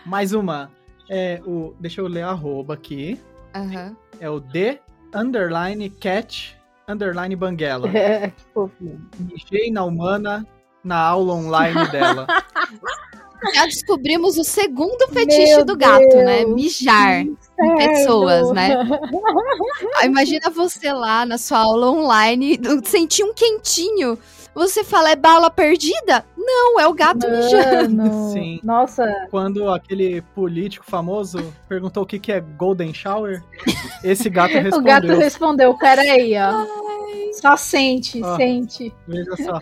Mais 0.04 0.32
uma. 0.32 0.70
É 1.08 1.40
o. 1.46 1.74
Deixa 1.78 2.00
eu 2.00 2.06
ler 2.06 2.22
a 2.22 2.30
arroba 2.30 2.74
aqui. 2.74 3.20
Aham. 3.54 3.96
É 4.20 4.28
o 4.30 4.40
D 4.40 4.78
underline 5.14 5.90
cat 5.90 6.56
underline 6.88 7.36
banguela. 7.36 7.88
que 7.88 8.44
fofinho. 8.52 9.00
Mijei 9.18 9.70
na 9.70 9.84
humana 9.84 10.46
na 10.82 10.98
aula 10.98 11.34
online 11.34 11.88
dela. 11.90 12.26
Já 13.54 13.64
descobrimos 13.66 14.38
o 14.38 14.44
segundo 14.44 15.08
fetiche 15.08 15.56
Meu 15.56 15.64
do 15.64 15.76
gato, 15.76 16.16
né? 16.16 16.44
Deus. 16.44 16.54
Mijar 16.54 17.22
em 17.22 17.76
pessoas, 17.76 18.52
né? 18.52 18.76
Aí 19.96 20.06
imagina 20.06 20.48
você 20.48 20.92
lá 20.92 21.26
na 21.26 21.36
sua 21.38 21.58
aula 21.58 21.90
online, 21.90 22.60
sentir 22.84 23.24
um 23.24 23.34
quentinho. 23.34 24.16
Você 24.54 24.84
fala, 24.84 25.10
é 25.10 25.16
bala 25.16 25.50
perdida? 25.50 26.24
Não, 26.44 26.80
é 26.80 26.86
o 26.86 26.92
gato 26.92 27.28
mijando. 27.28 27.96
Mano, 27.96 28.32
Sim. 28.32 28.60
Nossa, 28.62 29.26
Quando 29.30 29.70
aquele 29.70 30.20
político 30.34 30.84
famoso 30.84 31.52
perguntou 31.68 32.02
o 32.02 32.06
que, 32.06 32.18
que 32.18 32.32
é 32.32 32.40
Golden 32.40 32.92
Shower, 32.92 33.42
esse 34.02 34.28
gato 34.28 34.54
respondeu. 34.54 34.80
o 34.80 34.84
gato 34.84 35.06
respondeu, 35.18 35.78
peraí, 35.78 36.34
ó. 36.36 36.92
Só 37.32 37.56
sente, 37.56 38.22
Ó. 38.22 38.36
sente. 38.36 38.92
Veja 39.08 39.34
só. 39.36 39.58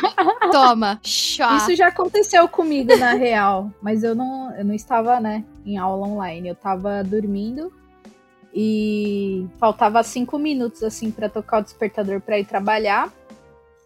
Toma, 0.52 1.00
chá. 1.02 1.56
Isso 1.56 1.74
já 1.74 1.88
aconteceu 1.88 2.46
comigo, 2.48 2.94
na 2.96 3.14
real. 3.14 3.70
Mas 3.80 4.02
eu 4.04 4.14
não, 4.14 4.54
eu 4.54 4.64
não 4.64 4.74
estava, 4.74 5.18
né, 5.20 5.44
em 5.64 5.78
aula 5.78 6.06
online. 6.06 6.48
Eu 6.48 6.54
tava 6.54 7.02
dormindo 7.02 7.72
e 8.54 9.46
faltava 9.58 10.02
cinco 10.02 10.38
minutos, 10.38 10.82
assim, 10.82 11.10
pra 11.10 11.28
tocar 11.28 11.60
o 11.60 11.62
despertador 11.62 12.20
pra 12.20 12.38
ir 12.38 12.44
trabalhar. 12.44 13.10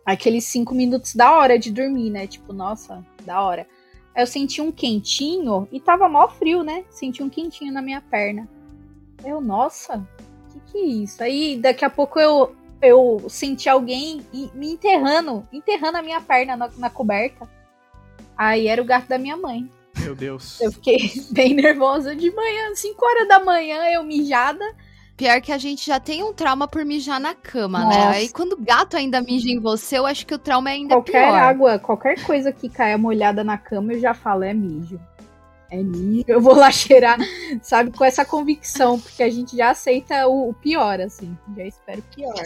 Aqueles 0.08 0.44
cinco 0.44 0.74
minutos 0.74 1.14
da 1.14 1.36
hora 1.36 1.58
de 1.58 1.70
dormir, 1.70 2.08
né? 2.08 2.26
Tipo, 2.26 2.54
nossa, 2.54 3.04
da 3.26 3.42
hora. 3.42 3.66
Aí 4.14 4.22
eu 4.22 4.26
senti 4.26 4.58
um 4.62 4.72
quentinho 4.72 5.68
e 5.70 5.78
tava 5.78 6.08
mó 6.08 6.26
frio, 6.28 6.62
né? 6.62 6.82
Senti 6.88 7.22
um 7.22 7.28
quentinho 7.28 7.70
na 7.70 7.82
minha 7.82 8.00
perna. 8.00 8.48
Eu, 9.22 9.38
nossa, 9.38 10.02
que 10.50 10.72
que 10.72 10.78
é 10.78 10.86
isso? 10.86 11.22
Aí 11.22 11.58
daqui 11.58 11.84
a 11.84 11.90
pouco 11.90 12.18
eu, 12.18 12.56
eu 12.80 13.22
senti 13.28 13.68
alguém 13.68 14.24
me 14.54 14.72
enterrando, 14.72 15.46
enterrando 15.52 15.98
a 15.98 16.02
minha 16.02 16.22
perna 16.22 16.56
na, 16.56 16.70
na 16.78 16.88
coberta. 16.88 17.46
Aí 18.34 18.66
era 18.66 18.80
o 18.80 18.86
gato 18.86 19.08
da 19.08 19.18
minha 19.18 19.36
mãe. 19.36 19.70
Meu 19.98 20.14
Deus. 20.14 20.58
Eu 20.58 20.72
fiquei 20.72 21.12
bem 21.32 21.52
nervosa 21.52 22.16
de 22.16 22.30
manhã, 22.30 22.74
5 22.74 23.04
horas 23.04 23.28
da 23.28 23.40
manhã, 23.40 23.84
eu 23.92 24.02
mijada. 24.02 24.64
Pior 25.18 25.40
que 25.40 25.50
a 25.50 25.58
gente 25.58 25.84
já 25.84 25.98
tem 25.98 26.22
um 26.22 26.32
trauma 26.32 26.68
por 26.68 26.84
mijar 26.84 27.18
na 27.18 27.34
cama, 27.34 27.80
né? 27.80 27.96
Nossa. 27.96 28.10
Aí 28.10 28.28
quando 28.28 28.52
o 28.52 28.62
gato 28.62 28.96
ainda 28.96 29.20
mija 29.20 29.50
em 29.50 29.58
você, 29.58 29.98
eu 29.98 30.06
acho 30.06 30.24
que 30.24 30.32
o 30.32 30.38
trauma 30.38 30.70
é 30.70 30.74
ainda 30.74 30.94
qualquer 30.94 31.26
pior. 31.26 31.36
água, 31.36 31.78
qualquer 31.80 32.22
coisa 32.24 32.52
que 32.52 32.68
caia 32.68 32.96
molhada 32.96 33.42
na 33.42 33.58
cama, 33.58 33.94
eu 33.94 33.98
já 33.98 34.14
falo, 34.14 34.44
é 34.44 34.54
mijo. 34.54 35.00
É 35.72 35.82
mijo. 35.82 36.24
Eu 36.28 36.40
vou 36.40 36.54
lá 36.54 36.70
cheirar, 36.70 37.18
sabe, 37.60 37.90
com 37.90 38.04
essa 38.04 38.24
convicção, 38.24 39.00
porque 39.00 39.24
a 39.24 39.28
gente 39.28 39.56
já 39.56 39.70
aceita 39.70 40.28
o, 40.28 40.50
o 40.50 40.54
pior, 40.54 41.00
assim. 41.00 41.36
Já 41.56 41.64
espero 41.64 41.98
o 41.98 42.14
pior. 42.14 42.44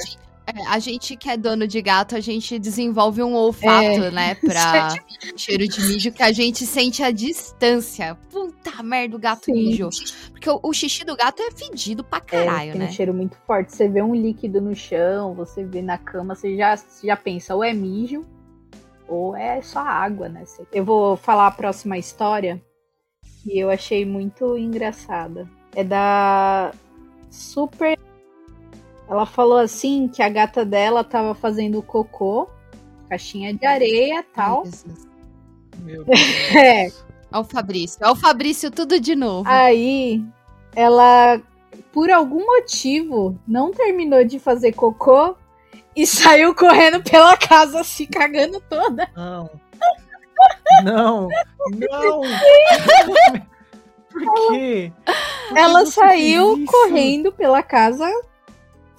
É, 0.54 0.66
a 0.68 0.78
gente 0.78 1.16
que 1.16 1.30
é 1.30 1.36
dono 1.36 1.66
de 1.66 1.80
gato, 1.80 2.14
a 2.14 2.20
gente 2.20 2.58
desenvolve 2.58 3.22
um 3.22 3.34
olfato, 3.34 4.02
É. 4.04 4.10
né? 4.10 4.34
Pra 4.44 4.94
cheiro 5.36 5.66
de 5.66 5.80
mijo 5.82 6.12
que 6.12 6.22
a 6.22 6.32
gente 6.32 6.66
sente 6.66 7.02
a 7.02 7.10
distância. 7.10 8.16
Puta 8.30 8.82
merda, 8.82 9.16
o 9.16 9.18
gato 9.18 9.46
Sim. 9.46 9.52
mijou. 9.54 9.88
Porque 10.30 10.50
o, 10.50 10.60
o 10.62 10.72
xixi 10.72 11.04
do 11.04 11.16
gato 11.16 11.40
é 11.42 11.50
fedido 11.50 12.04
pra 12.04 12.18
É, 12.18 12.20
caralho, 12.20 12.72
tem 12.72 12.80
né? 12.80 12.88
um 12.88 12.92
cheiro 12.92 13.14
muito 13.14 13.36
forte. 13.46 13.72
Você 13.74 13.88
vê 13.88 14.02
um 14.02 14.14
líquido 14.14 14.60
no 14.60 14.74
chão, 14.74 15.34
você 15.34 15.64
vê 15.64 15.80
na 15.80 15.96
cama, 15.96 16.34
você 16.34 16.56
já, 16.56 16.78
já 17.02 17.16
pensa, 17.16 17.54
ou 17.54 17.64
é 17.64 17.72
mijo, 17.72 18.24
ou 19.08 19.34
é 19.36 19.60
só 19.62 19.80
água, 19.80 20.28
né? 20.28 20.44
Eu 20.72 20.84
vou 20.84 21.16
falar 21.16 21.46
a 21.46 21.50
próxima 21.52 21.96
história, 21.96 22.60
que 23.42 23.58
eu 23.58 23.70
achei 23.70 24.04
muito 24.04 24.56
engraçada. 24.58 25.48
É 25.74 25.82
da 25.82 26.72
Super. 27.30 27.98
Ela 29.12 29.26
falou 29.26 29.58
assim 29.58 30.08
que 30.08 30.22
a 30.22 30.28
gata 30.30 30.64
dela 30.64 31.04
tava 31.04 31.34
fazendo 31.34 31.82
cocô, 31.82 32.48
caixinha 33.10 33.52
de 33.52 33.66
areia 33.66 34.20
e 34.20 34.22
tal. 34.22 34.64
Meu 35.80 36.02
Deus. 36.08 36.18
É, 36.56 36.90
Ó 37.30 37.40
o 37.40 37.44
Fabrício. 37.44 38.00
Ó 38.02 38.12
o 38.12 38.16
Fabrício 38.16 38.70
tudo 38.70 38.98
de 38.98 39.14
novo. 39.14 39.46
aí 39.46 40.24
ela, 40.74 41.38
por 41.92 42.10
algum 42.10 42.46
motivo, 42.46 43.38
não 43.46 43.70
terminou 43.70 44.24
de 44.24 44.38
fazer 44.38 44.72
cocô 44.72 45.36
e 45.94 46.06
saiu 46.06 46.54
correndo 46.54 47.02
pela 47.02 47.36
casa 47.36 47.84
se 47.84 48.06
cagando 48.06 48.62
toda. 48.62 49.10
Não. 49.14 49.50
Não. 50.82 51.28
Não. 51.90 52.22
Por 54.10 54.50
quê? 54.52 54.90
Por 55.50 55.58
Ela 55.58 55.84
saiu 55.84 56.64
correndo 56.64 57.30
pela 57.30 57.62
casa 57.62 58.10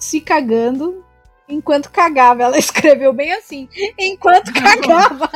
se 0.04 0.20
cagando 0.20 1.04
enquanto 1.48 1.90
cagava. 1.90 2.42
Ela 2.44 2.58
escreveu 2.58 3.12
bem 3.12 3.32
assim, 3.32 3.68
enquanto 3.98 4.52
cagava. 4.52 5.30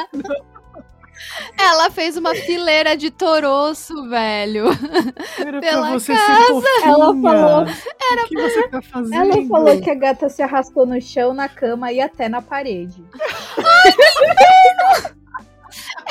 Ela 1.59 1.91
fez 1.91 2.17
uma 2.17 2.33
fileira 2.35 2.97
de 2.97 3.11
toroço, 3.11 4.09
velho. 4.09 4.67
Era 5.39 5.61
pela 5.61 5.83
pra 5.89 5.93
você 5.99 6.15
ser 6.15 6.45
fofinha. 6.47 6.85
Ela 6.85 7.07
falou- 7.07 7.67
Era 8.13 8.25
o 8.25 8.29
que 8.29 8.41
você 8.41 8.69
tá 8.69 8.83
fazendo? 8.83 9.15
Ela 9.15 9.47
falou 9.49 9.81
que 9.81 9.91
a 9.91 9.95
gata 9.95 10.29
se 10.29 10.43
arrastou 10.43 10.87
no 10.87 11.01
chão, 11.01 11.35
na 11.35 11.49
cama 11.49 11.91
e 11.91 12.01
até 12.01 12.29
na 12.29 12.41
parede. 12.41 13.03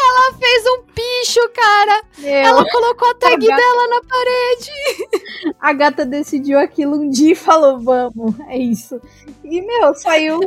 Ela 0.08 0.38
fez 0.38 0.64
um 0.68 0.84
picho, 0.94 1.50
cara. 1.54 2.02
Meu, 2.20 2.30
Ela 2.32 2.70
colocou 2.70 3.10
a 3.10 3.16
tag 3.16 3.46
gata- 3.46 3.62
dela 3.62 3.88
na 3.90 4.02
parede. 4.02 5.54
a 5.60 5.74
gata 5.74 6.06
decidiu 6.06 6.60
aquilo 6.60 6.98
um 6.98 7.10
dia 7.10 7.32
e 7.34 7.36
falou: 7.36 7.80
Vamos, 7.80 8.40
é 8.48 8.58
isso. 8.58 9.00
E, 9.44 9.62
meu, 9.62 9.94
saiu 9.96 10.40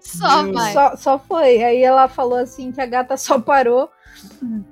Só, 0.00 0.50
vai. 0.52 0.72
Só, 0.72 0.96
só 0.96 1.18
foi. 1.18 1.62
Aí 1.62 1.82
ela 1.82 2.08
falou 2.08 2.38
assim 2.38 2.70
que 2.72 2.80
a 2.80 2.86
gata 2.86 3.16
só 3.16 3.38
parou 3.40 3.88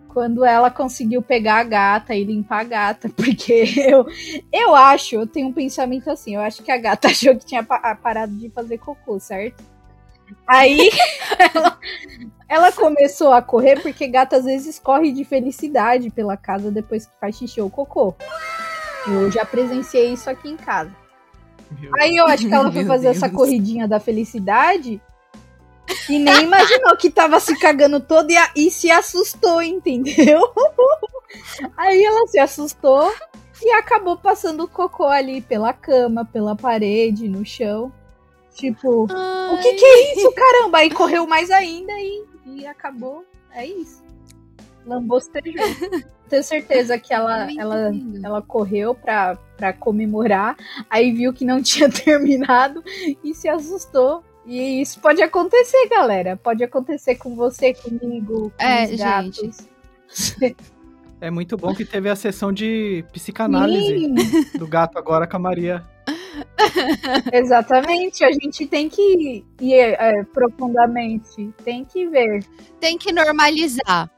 quando 0.09 0.45
ela 0.45 0.71
conseguiu 0.71 1.23
pegar 1.23 1.59
a 1.59 1.65
gata 1.65 2.15
e 2.15 2.25
limpar 2.25 2.61
a 2.61 2.65
gata. 2.65 3.09
Porque 3.15 3.65
eu, 3.77 4.07
eu 4.53 4.75
acho, 4.75 5.15
eu 5.17 5.27
tenho 5.27 5.49
um 5.49 5.53
pensamento 5.53 6.11
assim, 6.11 6.35
eu 6.35 6.41
acho 6.41 6.63
que 6.63 6.71
a 6.71 6.79
gata 6.79 7.09
achou 7.09 7.37
que 7.37 7.45
tinha 7.47 7.63
pa- 7.63 7.95
parado 7.97 8.33
de 8.33 8.51
fazer 8.51 8.79
cocô, 8.79 9.19
certo? 9.21 9.63
Aí 10.47 10.91
ela, 11.55 11.79
ela 12.49 12.73
começou 12.73 13.33
a 13.33 13.43
correr, 13.43 13.81
porque 13.83 14.07
gata 14.07 14.37
às 14.37 14.45
vezes 14.45 14.79
corre 14.79 15.13
de 15.13 15.25
felicidade 15.25 16.11
pela 16.11 16.37
casa 16.37 16.71
depois 16.71 17.07
que 17.07 17.13
faz 17.21 17.37
xixi 17.37 17.61
ou 17.61 17.69
cocô. 17.71 18.15
Eu 19.07 19.31
já 19.31 19.45
presenciei 19.45 20.13
isso 20.13 20.29
aqui 20.31 20.49
em 20.51 20.57
casa. 20.57 20.91
Meu 21.79 21.91
Aí 22.01 22.17
eu 22.17 22.27
acho 22.27 22.49
que 22.49 22.55
ela 22.55 22.73
foi 22.73 22.85
fazer 22.85 23.09
essa 23.09 23.29
Deus. 23.29 23.37
corridinha 23.39 23.87
da 23.87 24.01
felicidade 24.01 25.01
e 26.09 26.19
nem 26.19 26.43
imaginou 26.45 26.97
que 26.97 27.11
tava 27.11 27.39
se 27.41 27.59
cagando 27.59 28.01
todo 28.01 28.31
e, 28.31 28.37
a- 28.37 28.51
e 28.57 28.71
se 28.71 28.91
assustou, 28.91 29.61
entendeu? 29.63 30.41
Aí 31.77 32.03
ela 32.03 32.27
se 32.27 32.39
assustou 32.39 33.13
e 33.63 33.71
acabou 33.73 34.17
passando 34.17 34.65
o 34.65 34.69
cocô 34.69 35.05
ali 35.07 35.41
pela 35.43 35.73
cama, 35.73 36.25
pela 36.25 36.55
parede, 36.57 37.29
no 37.29 37.45
chão. 37.45 37.93
Tipo, 38.55 39.05
o 39.05 39.59
que 39.63 39.75
que 39.75 39.85
é 39.85 40.15
isso, 40.17 40.33
caramba? 40.33 40.79
Aí 40.79 40.91
correu 40.91 41.27
mais 41.27 41.51
ainda 41.51 41.93
e, 41.93 42.25
e 42.59 42.67
acabou. 42.67 43.25
É 43.53 43.65
isso. 43.65 44.03
Lambostejou. 44.87 45.53
Tenho 46.29 46.45
certeza 46.45 46.99
que 46.99 47.15
ela, 47.15 47.51
ela, 47.53 47.91
ela 48.23 48.43
correu 48.43 48.95
pra, 48.95 49.37
pra 49.57 49.73
comemorar, 49.73 50.57
aí 50.91 51.11
viu 51.11 51.33
que 51.33 51.45
não 51.45 51.61
tinha 51.63 51.89
terminado 51.89 52.83
e 53.25 53.35
se 53.35 53.49
assustou. 53.49 54.23
E 54.45 54.81
isso 54.81 55.01
pode 55.01 55.23
acontecer, 55.23 55.89
galera. 55.89 56.37
Pode 56.37 56.65
acontecer 56.65 57.17
com 57.17 57.35
você, 57.35 57.75
comigo, 57.75 58.51
com 58.51 58.65
É, 58.65 58.85
os 58.85 58.91
gente. 58.91 59.51
É 61.21 61.31
muito 61.31 61.57
bom 61.57 61.75
que 61.75 61.85
teve 61.85 62.09
a 62.09 62.17
sessão 62.17 62.53
de 62.53 63.05
psicanálise 63.13 63.99
Sim, 63.99 64.15
do 64.59 64.67
gato 64.67 64.99
agora 64.99 65.27
com 65.27 65.37
a 65.37 65.41
Maria. 65.41 65.85
Exatamente. 67.33 68.25
A 68.25 68.33
gente 68.33 68.67
tem 68.67 68.89
que 68.89 69.45
ir 69.61 69.75
é, 69.75 70.23
profundamente. 70.25 71.53
Tem 71.65 71.85
que 71.85 72.07
ver. 72.09 72.45
Tem 72.81 72.99
que 72.99 73.13
normalizar. 73.13 74.11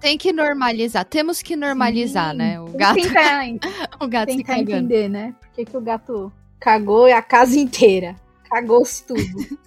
Tem 0.00 0.18
que 0.18 0.32
normalizar. 0.32 1.04
Temos 1.04 1.42
que 1.42 1.56
normalizar, 1.56 2.32
Sim. 2.32 2.36
né? 2.38 2.60
O 2.60 2.66
Tem 2.66 2.76
gato, 2.76 2.96
que 2.96 3.02
tentar, 3.02 3.90
o 4.00 4.06
gato 4.08 4.30
se 4.30 4.36
tentar 4.38 4.52
cagando. 4.56 4.70
entender, 4.72 5.08
né? 5.08 5.34
Por 5.40 5.48
que, 5.50 5.64
que 5.64 5.76
o 5.76 5.80
gato 5.80 6.32
cagou 6.60 7.06
a 7.06 7.22
casa 7.22 7.58
inteira? 7.58 8.14
Cagou-se 8.48 9.04
tudo. 9.04 9.58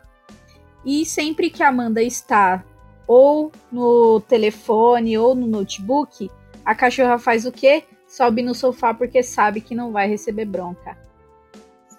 E 0.85 1.05
sempre 1.05 1.49
que 1.49 1.63
a 1.63 1.69
Amanda 1.69 2.01
está 2.01 2.63
ou 3.07 3.51
no 3.71 4.21
telefone 4.21 5.17
ou 5.17 5.35
no 5.35 5.47
notebook, 5.47 6.29
a 6.63 6.73
cachorra 6.73 7.17
faz 7.17 7.45
o 7.45 7.51
quê? 7.51 7.83
Sobe 8.13 8.43
no 8.43 8.53
sofá 8.53 8.93
porque 8.93 9.23
sabe 9.23 9.59
que 9.59 9.73
não 9.73 9.91
vai 9.91 10.07
receber 10.07 10.45
bronca. 10.45 10.95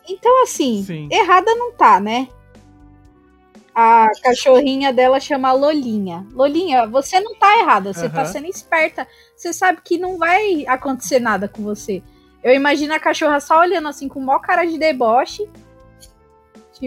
Então, 0.08 0.44
assim, 0.44 0.84
Sim. 0.84 1.08
errada 1.10 1.52
não 1.56 1.72
tá, 1.72 1.98
né? 1.98 2.28
A 3.74 4.12
cachorrinha 4.22 4.92
dela 4.92 5.18
chama 5.18 5.50
Lolinha. 5.52 6.24
Lolinha, 6.30 6.86
você 6.86 7.18
não 7.18 7.34
tá 7.34 7.58
errada, 7.58 7.92
você 7.92 8.08
tá 8.08 8.22
Aham. 8.22 8.30
sendo 8.30 8.46
esperta. 8.46 9.08
Você 9.36 9.52
sabe 9.52 9.80
que 9.82 9.98
não 9.98 10.16
vai 10.16 10.64
acontecer 10.68 11.18
nada 11.18 11.48
com 11.48 11.64
você. 11.64 12.00
Eu 12.44 12.54
imagino 12.54 12.94
a 12.94 13.00
cachorra 13.00 13.40
só 13.40 13.58
olhando 13.58 13.88
assim 13.88 14.06
com 14.06 14.20
maior 14.20 14.38
cara 14.38 14.64
de 14.64 14.78
deboche. 14.78 15.50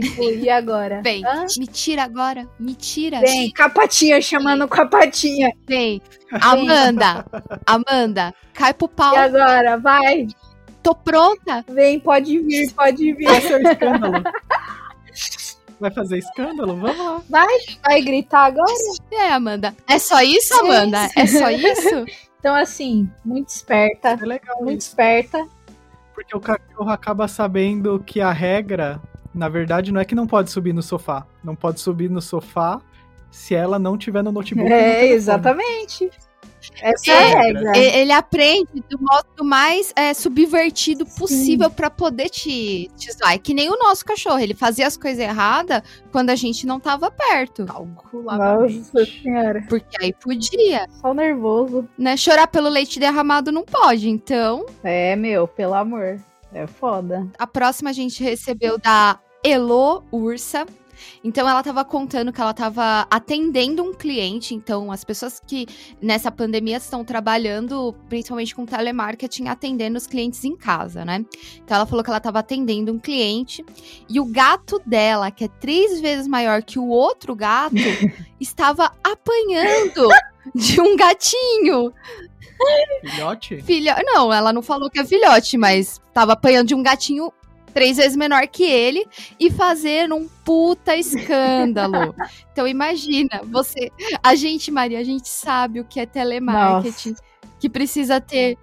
Tipo, 0.01 0.23
e 0.23 0.49
agora? 0.49 1.01
Vem, 1.03 1.25
Hã? 1.25 1.45
me 1.57 1.67
tira 1.67 2.03
agora, 2.03 2.47
me 2.60 2.73
tira. 2.75 3.19
Vem, 3.21 3.51
capatinha 3.51 4.21
chamando 4.21 4.67
com 4.67 4.81
a 4.81 4.86
patinha. 4.86 5.51
Vem. 5.67 6.01
Amanda, 6.41 7.25
Amanda, 7.65 8.33
cai 8.53 8.73
pro 8.73 8.88
pau. 8.88 9.13
E 9.13 9.17
agora? 9.17 9.77
Vai, 9.77 10.27
Tô 10.83 10.93
pronta. 10.95 11.65
vem, 11.69 11.99
pode 11.99 12.39
vir, 12.39 12.71
pode 12.73 13.13
vir. 13.13 13.25
Vai 13.25 13.41
ser 13.41 13.65
um 13.65 13.69
escândalo. 13.69 14.23
Vai 15.79 15.91
fazer 15.91 16.17
escândalo? 16.17 16.75
Vamos 16.75 16.97
lá. 16.97 17.21
Vai, 17.29 17.57
vai 17.86 18.01
gritar 18.01 18.45
agora? 18.45 18.71
É, 19.12 19.31
Amanda. 19.31 19.75
É 19.88 19.99
só 19.99 20.21
isso, 20.21 20.53
Amanda? 20.60 21.07
É 21.15 21.25
só 21.25 21.49
isso? 21.49 22.05
Então, 22.39 22.55
assim, 22.55 23.10
muito 23.25 23.49
esperta, 23.49 24.10
É 24.10 24.15
legal 24.25 24.57
muito 24.62 24.79
isso. 24.81 24.89
esperta. 24.89 25.45
Porque 26.13 26.38
o 26.38 26.39
cachorro 26.39 26.89
acaba 26.89 27.27
sabendo 27.27 27.99
que 28.05 28.21
a 28.21 28.31
regra, 28.31 29.01
na 29.38 29.47
verdade, 29.50 29.91
não 29.91 30.02
é 30.02 30.06
que 30.06 30.15
não 30.15 30.28
pode 30.28 30.50
subir 30.52 30.73
no 30.73 30.82
sofá. 30.82 31.26
Não 31.43 31.56
pode 31.56 31.80
subir 31.80 32.10
no 32.10 32.21
sofá 32.21 32.82
se 33.32 33.54
ela 33.56 33.78
não 33.78 33.97
tiver 33.97 34.23
no 34.23 34.32
notebook. 34.32 34.67
no 34.69 34.76
É, 34.76 34.84
telefone. 34.95 35.12
exatamente. 35.12 36.10
Essa 36.82 37.12
é, 37.12 37.34
a 37.34 37.39
regra. 37.41 37.78
E- 37.78 37.97
Ele 38.02 38.12
aprende 38.12 38.84
do 38.89 39.00
modo 39.00 39.43
mais 39.45 39.93
é, 39.95 40.13
subvertido 40.13 41.06
possível 41.06 41.69
pra 41.69 41.89
poder 41.89 42.30
te, 42.30 42.89
te 42.97 43.12
zoar. 43.13 43.34
É 43.34 43.38
que 43.38 43.54
nem 43.54 43.69
o 43.69 43.78
nosso 43.78 44.04
cachorro. 44.04 44.39
Ele 44.39 44.54
fazia 44.54 44.86
as 44.88 44.97
coisas 44.97 45.19
erradas 45.23 45.82
quando 46.12 46.30
a 46.30 46.36
gente 46.36 46.65
não 46.67 46.80
tava 46.80 47.10
perto. 47.12 47.65
Calculadamente. 47.65 48.80
Nossa 48.80 49.06
senhora. 49.06 49.63
Porque 49.69 50.04
aí 50.04 50.12
podia, 50.13 50.88
Só 51.00 51.13
nervoso. 51.13 51.88
né? 51.97 52.17
Chorar 52.17 52.47
pelo 52.47 52.69
leite 52.69 53.00
derramado 53.00 53.52
não 53.52 53.63
pode. 53.63 54.10
Então, 54.10 54.65
É, 54.84 55.15
meu, 55.15 55.47
pelo 55.47 55.73
amor. 55.76 56.19
É 56.54 56.65
foda. 56.65 57.28
a 57.38 57.45
próxima 57.45 57.89
a 57.89 57.93
gente 57.93 58.23
recebeu 58.23 58.78
da 58.80 59.19
Elo 59.43 60.04
Ursa. 60.12 60.65
Então 61.23 61.47
ela 61.47 61.62
tava 61.63 61.84
contando 61.86 62.32
que 62.32 62.41
ela 62.41 62.54
tava 62.54 63.08
atendendo 63.10 63.84
um 63.84 63.93
cliente, 63.93 64.56
então 64.56 64.91
as 64.91 65.04
pessoas 65.04 65.39
que 65.45 65.67
nessa 66.02 66.32
pandemia 66.32 66.78
estão 66.78 67.04
trabalhando 67.04 67.93
principalmente 68.10 68.56
com 68.56 68.65
telemarketing, 68.65 69.47
atendendo 69.47 69.97
os 69.97 70.08
clientes 70.08 70.43
em 70.43 70.56
casa, 70.56 71.06
né? 71.06 71.23
Então 71.63 71.76
ela 71.78 71.86
falou 71.86 72.04
que 72.04 72.10
ela 72.10 72.19
tava 72.19 72.39
atendendo 72.39 72.91
um 72.91 73.00
cliente 73.00 73.63
e 74.10 74.19
o 74.19 74.26
gato 74.26 74.82
dela, 74.86 75.32
que 75.32 75.45
é 75.45 75.47
três 75.47 76.02
vezes 76.02 76.28
maior 76.28 76.63
que 76.63 76.80
o 76.80 76.88
outro 76.88 77.36
gato, 77.36 77.76
estava 78.39 78.91
apanhando 79.04 80.08
de 80.54 80.82
um 80.82 80.95
gatinho. 80.95 81.93
Filhote? 83.02 83.62
Filha... 83.62 84.02
Não, 84.04 84.34
ela 84.34 84.52
não 84.52 84.63
falou 84.63 84.89
que 84.89 85.00
é 85.00 85.06
filhote, 85.06 85.58
mas 85.58 86.02
tava 86.13 86.34
apanhando 86.34 86.67
de 86.69 86.76
um 86.76 86.82
gatinho 86.82 87.32
três 87.77 87.97
vezes 87.97 88.15
menor 88.15 88.47
que 88.47 88.63
ele 88.63 89.05
e 89.39 89.51
fazendo 89.51 90.15
um 90.15 90.27
puta 90.43 90.95
escândalo. 90.95 92.15
então 92.51 92.67
imagina, 92.67 93.39
você. 93.43 93.91
A 94.23 94.33
gente, 94.33 94.71
Maria, 94.71 94.97
a 94.97 95.03
gente 95.03 95.29
sabe 95.29 95.79
o 95.79 95.85
que 95.85 95.99
é 95.99 96.05
telemarketing. 96.07 97.13
Que 97.59 97.69
precisa 97.69 98.19
ter. 98.19 98.57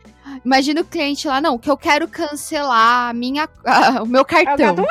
Imagina 0.44 0.81
o 0.81 0.85
cliente 0.85 1.29
lá, 1.29 1.40
não, 1.40 1.57
que 1.59 1.70
eu 1.70 1.77
quero 1.77 2.09
cancelar 2.09 3.11
a 3.11 3.12
minha, 3.12 3.48
ah, 3.64 4.03
o 4.03 4.07
meu 4.07 4.24
cartão. 4.24 4.74
gato- 4.74 4.88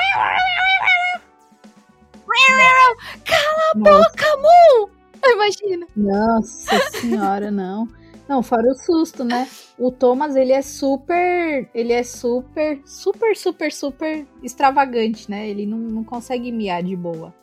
Cala 3.26 3.72
a 3.74 3.78
Nossa. 3.78 4.10
boca, 4.10 4.38
Mu! 4.38 4.90
Imagina. 5.26 5.86
Nossa 5.96 6.80
senhora, 6.92 7.52
não. 7.52 7.88
Não, 8.28 8.42
fora 8.42 8.72
o 8.72 8.76
susto, 8.76 9.24
né? 9.24 9.48
O 9.78 9.92
Thomas, 9.92 10.36
ele 10.36 10.54
é 10.54 10.62
super. 10.62 11.70
Ele 11.74 11.92
é 11.92 12.04
super, 12.04 12.82
super, 12.86 13.36
super, 13.36 13.72
super 13.72 14.26
extravagante, 14.42 15.30
né? 15.30 15.50
Ele 15.50 15.66
não, 15.66 15.78
não 15.78 16.04
consegue 16.04 16.52
miar 16.52 16.82
de 16.82 16.96
boa. 16.96 17.34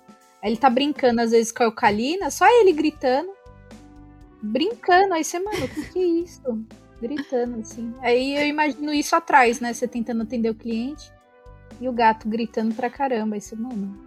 Aí 0.43 0.51
ele 0.51 0.57
tá 0.57 0.71
brincando, 0.71 1.21
às 1.21 1.33
vezes, 1.33 1.53
com 1.53 1.63
a 1.63 1.67
Eucalina, 1.67 2.31
só 2.31 2.47
ele 2.61 2.73
gritando. 2.73 3.31
Brincando, 4.43 5.13
aí 5.13 5.23
você, 5.23 5.39
mano, 5.39 5.65
o 5.65 5.69
que, 5.69 5.93
que 5.93 5.99
é 5.99 6.03
isso? 6.03 6.65
Gritando, 7.01 7.61
assim. 7.61 7.93
Aí 8.01 8.37
eu 8.37 8.47
imagino 8.47 8.93
isso 8.93 9.15
atrás, 9.15 9.61
né? 9.61 9.75
Você 9.75 9.87
tentando 9.87 10.23
atender 10.23 10.49
o 10.49 10.55
cliente 10.55 11.13
e 11.79 11.89
o 11.89 11.93
gato 11.93 12.27
gritando 12.27 12.75
pra 12.75 12.89
caramba. 12.89 13.35
Aí 13.35 13.41
você, 13.41 13.55
mano. 13.55 13.99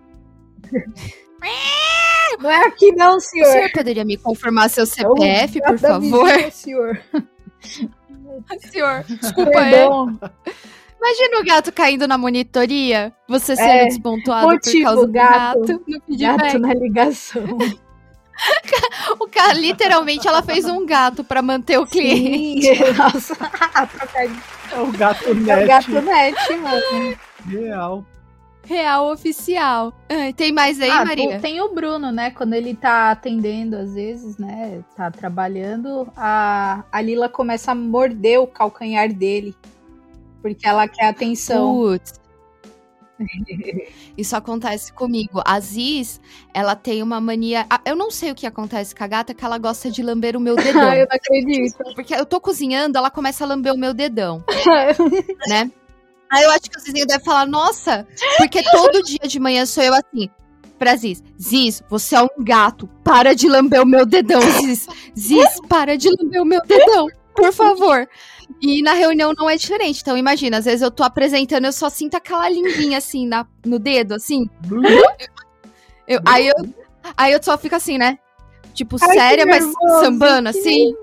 Não 2.43 2.51
é 2.51 2.67
aqui, 2.67 2.91
não, 2.91 3.15
O 3.17 3.19
senhor. 3.19 3.47
senhor 3.47 3.71
poderia 3.71 4.03
me 4.05 4.17
confirmar 4.17 4.69
seu 4.69 4.85
CPF, 4.85 5.61
por 5.61 5.79
favor? 5.79 6.27
vizinho, 6.27 6.51
senhor. 6.51 7.01
Senhor, 8.71 9.03
desculpa 9.07 9.59
aí. 9.59 9.71
Perdão. 9.71 10.19
Imagina 10.99 11.39
o 11.41 11.45
gato 11.45 11.71
caindo 11.71 12.07
na 12.07 12.17
monitoria, 12.17 13.11
você 13.27 13.55
sendo 13.55 13.67
É, 13.69 13.85
despontuado 13.85 14.47
por 14.47 14.53
motivo, 14.53 14.83
causa 14.85 15.05
do 15.05 15.11
gato. 15.11 15.59
gato, 15.59 15.83
no 15.87 16.01
feedback. 16.01 16.19
Gato 16.43 16.59
na 16.59 16.73
ligação. 16.73 17.43
O 19.19 19.27
cara, 19.27 19.53
literalmente, 19.53 20.27
ela 20.27 20.41
fez 20.41 20.65
um 20.65 20.83
gato 20.87 21.23
pra 21.23 21.39
manter 21.43 21.77
o 21.77 21.85
cliente. 21.85 22.65
Sim, 22.75 22.93
Nossa, 22.97 23.35
trocadilho. 23.35 24.41
É 24.71 24.79
o 24.79 24.91
gato 24.91 25.23
é 25.27 25.31
o 25.31 25.35
net 25.35 25.67
gato 25.67 26.01
net, 26.01 26.55
mano. 26.57 27.17
real. 27.47 28.05
Real 28.65 29.11
oficial. 29.11 29.93
Ah, 30.09 30.31
tem 30.35 30.51
mais 30.51 30.79
aí, 30.79 30.89
Ah, 30.89 31.03
Maria? 31.03 31.39
tem 31.39 31.59
o 31.61 31.73
Bruno, 31.73 32.11
né? 32.11 32.31
Quando 32.31 32.53
ele 32.53 32.73
tá 32.73 33.11
atendendo, 33.11 33.75
às 33.75 33.93
vezes, 33.93 34.37
né? 34.37 34.81
Tá 34.95 35.11
trabalhando, 35.11 36.07
a, 36.15 36.83
a 36.91 37.01
Lila 37.01 37.27
começa 37.27 37.71
a 37.71 37.75
morder 37.75 38.39
o 38.39 38.47
calcanhar 38.47 39.11
dele. 39.13 39.53
Porque 40.41 40.67
ela 40.67 40.87
quer 40.87 41.07
atenção. 41.09 41.73
Putz. 41.75 42.13
Isso 44.17 44.35
acontece 44.35 44.91
comigo. 44.93 45.41
A 45.45 45.59
Ziz, 45.59 46.19
ela 46.53 46.75
tem 46.75 47.03
uma 47.03 47.19
mania. 47.19 47.65
Eu 47.85 47.95
não 47.95 48.09
sei 48.11 48.31
o 48.31 48.35
que 48.35 48.45
acontece 48.45 48.95
com 48.95 49.03
a 49.03 49.07
gata, 49.07 49.33
que 49.33 49.43
ela 49.43 49.57
gosta 49.57 49.89
de 49.91 50.01
lamber 50.01 50.35
o 50.35 50.39
meu 50.39 50.55
dedão. 50.57 50.89
Ah, 50.89 50.97
eu 50.97 51.07
não 51.07 51.15
acredito. 51.15 51.77
Porque 51.95 52.13
eu 52.15 52.25
tô 52.25 52.39
cozinhando, 52.39 52.97
ela 52.97 53.11
começa 53.11 53.43
a 53.43 53.47
lamber 53.47 53.73
o 53.73 53.77
meu 53.77 53.93
dedão, 53.93 54.43
né? 55.47 55.69
Aí 56.33 56.43
eu 56.43 56.51
acho 56.51 56.61
que 56.61 56.77
o 56.77 56.81
Zizinho 56.81 57.05
deve 57.05 57.23
falar, 57.23 57.45
nossa, 57.45 58.07
porque 58.37 58.63
todo 58.71 59.03
dia 59.03 59.19
de 59.27 59.39
manhã 59.39 59.65
sou 59.65 59.83
eu 59.83 59.93
assim. 59.93 60.29
Pra 60.79 60.95
Ziz, 60.95 61.23
Ziz, 61.39 61.81
você 61.89 62.15
é 62.15 62.21
um 62.21 62.27
gato, 62.43 62.89
para 63.03 63.33
de 63.35 63.47
lamber 63.47 63.81
o 63.81 63.85
meu 63.85 64.05
dedão, 64.05 64.41
Ziz. 64.41 64.87
Ziz, 65.17 65.59
para 65.69 65.95
de 65.97 66.09
lamber 66.09 66.41
o 66.41 66.45
meu 66.45 66.61
dedão, 66.65 67.07
por 67.35 67.53
favor. 67.53 68.07
E 68.61 68.81
na 68.81 68.93
reunião 68.93 69.33
não 69.37 69.49
é 69.49 69.55
diferente. 69.55 70.01
Então 70.01 70.17
imagina, 70.17 70.57
às 70.57 70.65
vezes 70.65 70.81
eu 70.81 70.91
tô 70.91 71.03
apresentando, 71.03 71.65
eu 71.65 71.71
só 71.71 71.89
sinto 71.89 72.15
aquela 72.15 72.49
linguinha 72.49 72.97
assim 72.97 73.25
na, 73.27 73.45
no 73.65 73.77
dedo, 73.79 74.15
assim. 74.15 74.49
Eu- 76.07 76.19
aí, 76.25 76.47
eu, 76.47 76.55
aí 77.15 77.31
eu 77.33 77.41
só 77.41 77.57
fico 77.57 77.75
assim, 77.75 77.97
né? 77.97 78.17
Tipo, 78.73 78.97
Ai, 79.01 79.13
séria, 79.13 79.45
mas 79.45 79.63
nervoso, 79.65 79.99
sambando, 80.03 80.49
assim. 80.49 80.85
nervoso. 80.85 80.97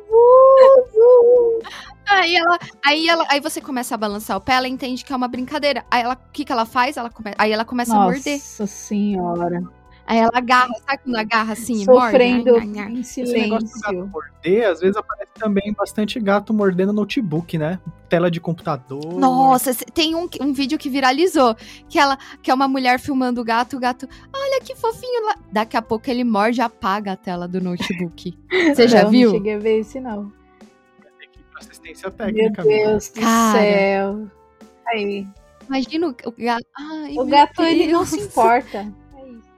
Aí 2.11 2.35
ela, 2.35 2.59
aí 2.85 3.09
ela, 3.09 3.25
aí 3.29 3.41
você 3.41 3.61
começa 3.61 3.95
a 3.95 3.99
balançar 3.99 4.37
o 4.37 4.41
pé, 4.41 4.55
ela 4.55 4.69
entende 4.69 5.05
que 5.05 5.13
é 5.13 5.17
uma 5.17 5.29
brincadeira. 5.29 5.85
Aí 5.91 6.03
ela, 6.03 6.15
o 6.15 6.33
que 6.33 6.45
que 6.45 6.53
ela 6.53 6.67
faz? 6.67 6.97
Ela 6.97 7.09
come, 7.09 7.33
aí 7.39 7.53
ela 7.53 7.65
começa 7.65 7.95
a 7.95 8.01
morder. 8.01 8.35
Nossa 8.35 8.67
senhora. 8.67 9.63
Aí 10.11 10.19
ela 10.19 10.31
agarra, 10.35 10.75
sabe 10.85 11.03
quando 11.05 11.17
agarra 11.17 11.53
assim, 11.53 11.85
Sofrendo 11.85 12.51
morde? 12.55 12.79
Ai. 12.81 12.91
em 12.91 12.99
Esse 12.99 13.23
negócio 13.23 13.69
do 13.69 13.75
gato 13.75 13.91
silêncio. 13.91 14.11
morder, 14.11 14.69
às 14.69 14.81
vezes 14.81 14.97
aparece 14.97 15.31
também 15.39 15.73
bastante 15.73 16.19
gato 16.19 16.53
mordendo 16.53 16.93
notebook, 16.93 17.57
né? 17.57 17.79
Tela 18.09 18.29
de 18.29 18.41
computador. 18.41 19.15
Nossa, 19.15 19.73
tem 19.95 20.17
um, 20.17 20.29
um 20.41 20.53
vídeo 20.53 20.77
que 20.79 20.91
viralizou, 20.91 21.55
que 21.89 21.97
ela, 21.97 22.19
que 22.43 22.51
é 22.51 22.55
uma 22.55 22.67
mulher 22.67 22.99
filmando 22.99 23.41
o 23.41 23.45
gato, 23.45 23.77
o 23.77 23.79
gato, 23.79 24.09
olha 24.35 24.61
que 24.61 24.75
fofinho 24.75 25.27
lá. 25.27 25.37
Daqui 25.53 25.77
a 25.77 25.83
pouco 25.83 26.11
ele 26.11 26.25
morde 26.25 26.59
e 26.59 26.63
apaga 26.63 27.13
a 27.13 27.17
tela 27.17 27.47
do 27.47 27.61
notebook. 27.61 28.37
Você 28.75 28.89
já 28.89 29.05
Não, 29.05 29.11
viu? 29.13 29.29
Não 29.29 29.37
cheguei 29.37 29.55
a 29.55 29.59
ver 29.61 29.79
esse, 29.79 30.01
não. 30.01 30.40
Assistência 31.61 32.09
Meu 32.09 32.17
técnica. 32.17 32.63
amiga. 32.63 32.87
Deus 32.89 33.09
do 33.11 33.21
Cara. 33.21 33.59
céu. 33.59 34.27
Aí. 34.89 35.27
Imagina 35.69 36.07
o, 36.09 36.11
o 36.11 36.33
gato. 36.37 36.67
Ai, 36.77 37.11
O 37.13 37.15
meu 37.15 37.27
gato, 37.27 37.63
ele 37.63 37.87
não 37.93 38.05
se 38.05 38.19
importa. 38.21 38.87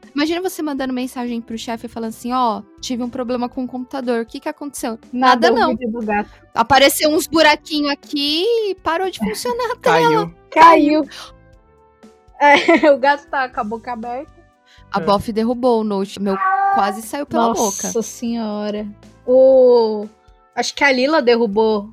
É. 0.04 0.08
Imagina 0.14 0.42
você 0.42 0.60
mandando 0.60 0.92
mensagem 0.92 1.40
pro 1.40 1.56
chefe 1.56 1.88
falando 1.88 2.10
assim, 2.10 2.34
ó, 2.34 2.60
tive 2.82 3.02
um 3.02 3.08
problema 3.08 3.48
com 3.48 3.64
o 3.64 3.66
computador, 3.66 4.20
o 4.22 4.26
que 4.26 4.40
que 4.40 4.48
aconteceu? 4.48 4.98
Nada, 5.10 5.48
Nada 5.48 5.58
não. 5.58 5.70
vídeo 5.70 5.90
do 5.90 6.04
gato. 6.04 6.28
Apareceu 6.54 7.08
uns 7.08 7.26
buraquinhos 7.26 7.90
aqui 7.92 8.44
e 8.44 8.74
parou 8.74 9.08
de 9.10 9.18
funcionar. 9.20 9.74
Caiu. 9.80 10.34
Caiu. 10.50 11.08
É, 12.38 12.90
o 12.92 12.98
gato 12.98 13.26
tá 13.28 13.48
com 13.48 13.60
a 13.60 13.64
boca 13.64 13.90
aberta. 13.92 14.30
A 14.92 15.00
É. 15.00 15.02
Boff 15.02 15.32
derrubou 15.32 15.80
o 15.80 15.84
note, 15.84 16.20
meu 16.20 16.36
quase 16.74 17.00
saiu 17.00 17.24
pela 17.24 17.48
Nossa 17.48 17.88
boca. 17.88 18.02
senhora. 18.02 18.86
O... 19.26 20.06
Acho 20.54 20.74
que 20.74 20.84
a 20.84 20.92
Lila 20.92 21.22
derrubou 21.22 21.92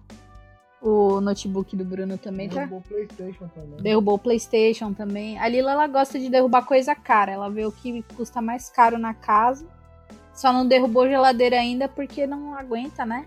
o 0.82 1.20
notebook 1.20 1.76
do 1.76 1.84
Bruno 1.84 2.18
também, 2.18 2.50
tá? 2.50 2.66
Derrubou 2.66 2.80
o 2.80 2.82
PlayStation 2.82 3.48
também. 3.48 3.82
Derrubou 3.82 4.16
o 4.16 4.20
PlayStation 4.20 4.94
também. 4.94 5.40
A 5.40 5.48
Lila 5.48 5.72
ela 5.72 5.88
gosta 5.88 6.20
de 6.20 6.30
derrubar 6.30 6.66
coisa 6.66 6.96
cara. 6.96 7.32
Ela 7.32 7.50
vê 7.50 7.66
o 7.66 7.72
que 7.72 8.04
custa 8.16 8.42
mais 8.42 8.70
caro 8.70 8.98
na 8.98 9.14
casa. 9.14 9.66
Só 10.34 10.54
não 10.54 10.68
derrubou 10.68 11.08
geladeira 11.08 11.58
ainda 11.58 11.88
porque 11.88 12.26
não 12.26 12.56
aguenta, 12.56 13.06
né? 13.06 13.26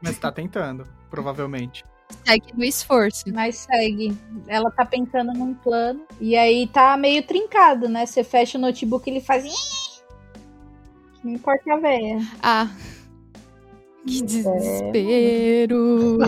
Mas 0.00 0.18
tá 0.18 0.30
tentando, 0.30 0.86
provavelmente. 1.10 1.84
Segue 2.26 2.52
no 2.54 2.64
esforço. 2.64 3.24
Mas 3.32 3.56
segue. 3.56 4.16
Ela 4.46 4.70
tá 4.70 4.84
pensando 4.84 5.32
num 5.32 5.54
plano. 5.54 6.02
E 6.20 6.36
aí 6.36 6.66
tá 6.66 6.96
meio 6.96 7.22
trincado, 7.26 7.88
né? 7.88 8.04
Você 8.04 8.22
fecha 8.22 8.58
o 8.58 8.60
notebook 8.60 9.08
e 9.08 9.14
ele 9.14 9.20
faz. 9.20 10.02
Não 11.22 11.32
importa 11.32 11.72
a 11.72 11.78
véia. 11.78 12.18
Ah. 12.42 12.68
Que 14.06 14.22
desespero. 14.22 16.18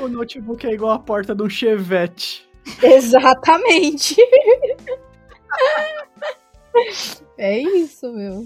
O 0.00 0.08
notebook 0.08 0.66
é 0.66 0.72
igual 0.72 0.90
a 0.90 0.98
porta 0.98 1.36
de 1.36 1.42
um 1.42 1.48
chevette. 1.48 2.48
Exatamente. 2.82 4.16
é 7.38 7.60
isso, 7.60 8.12
meu. 8.12 8.44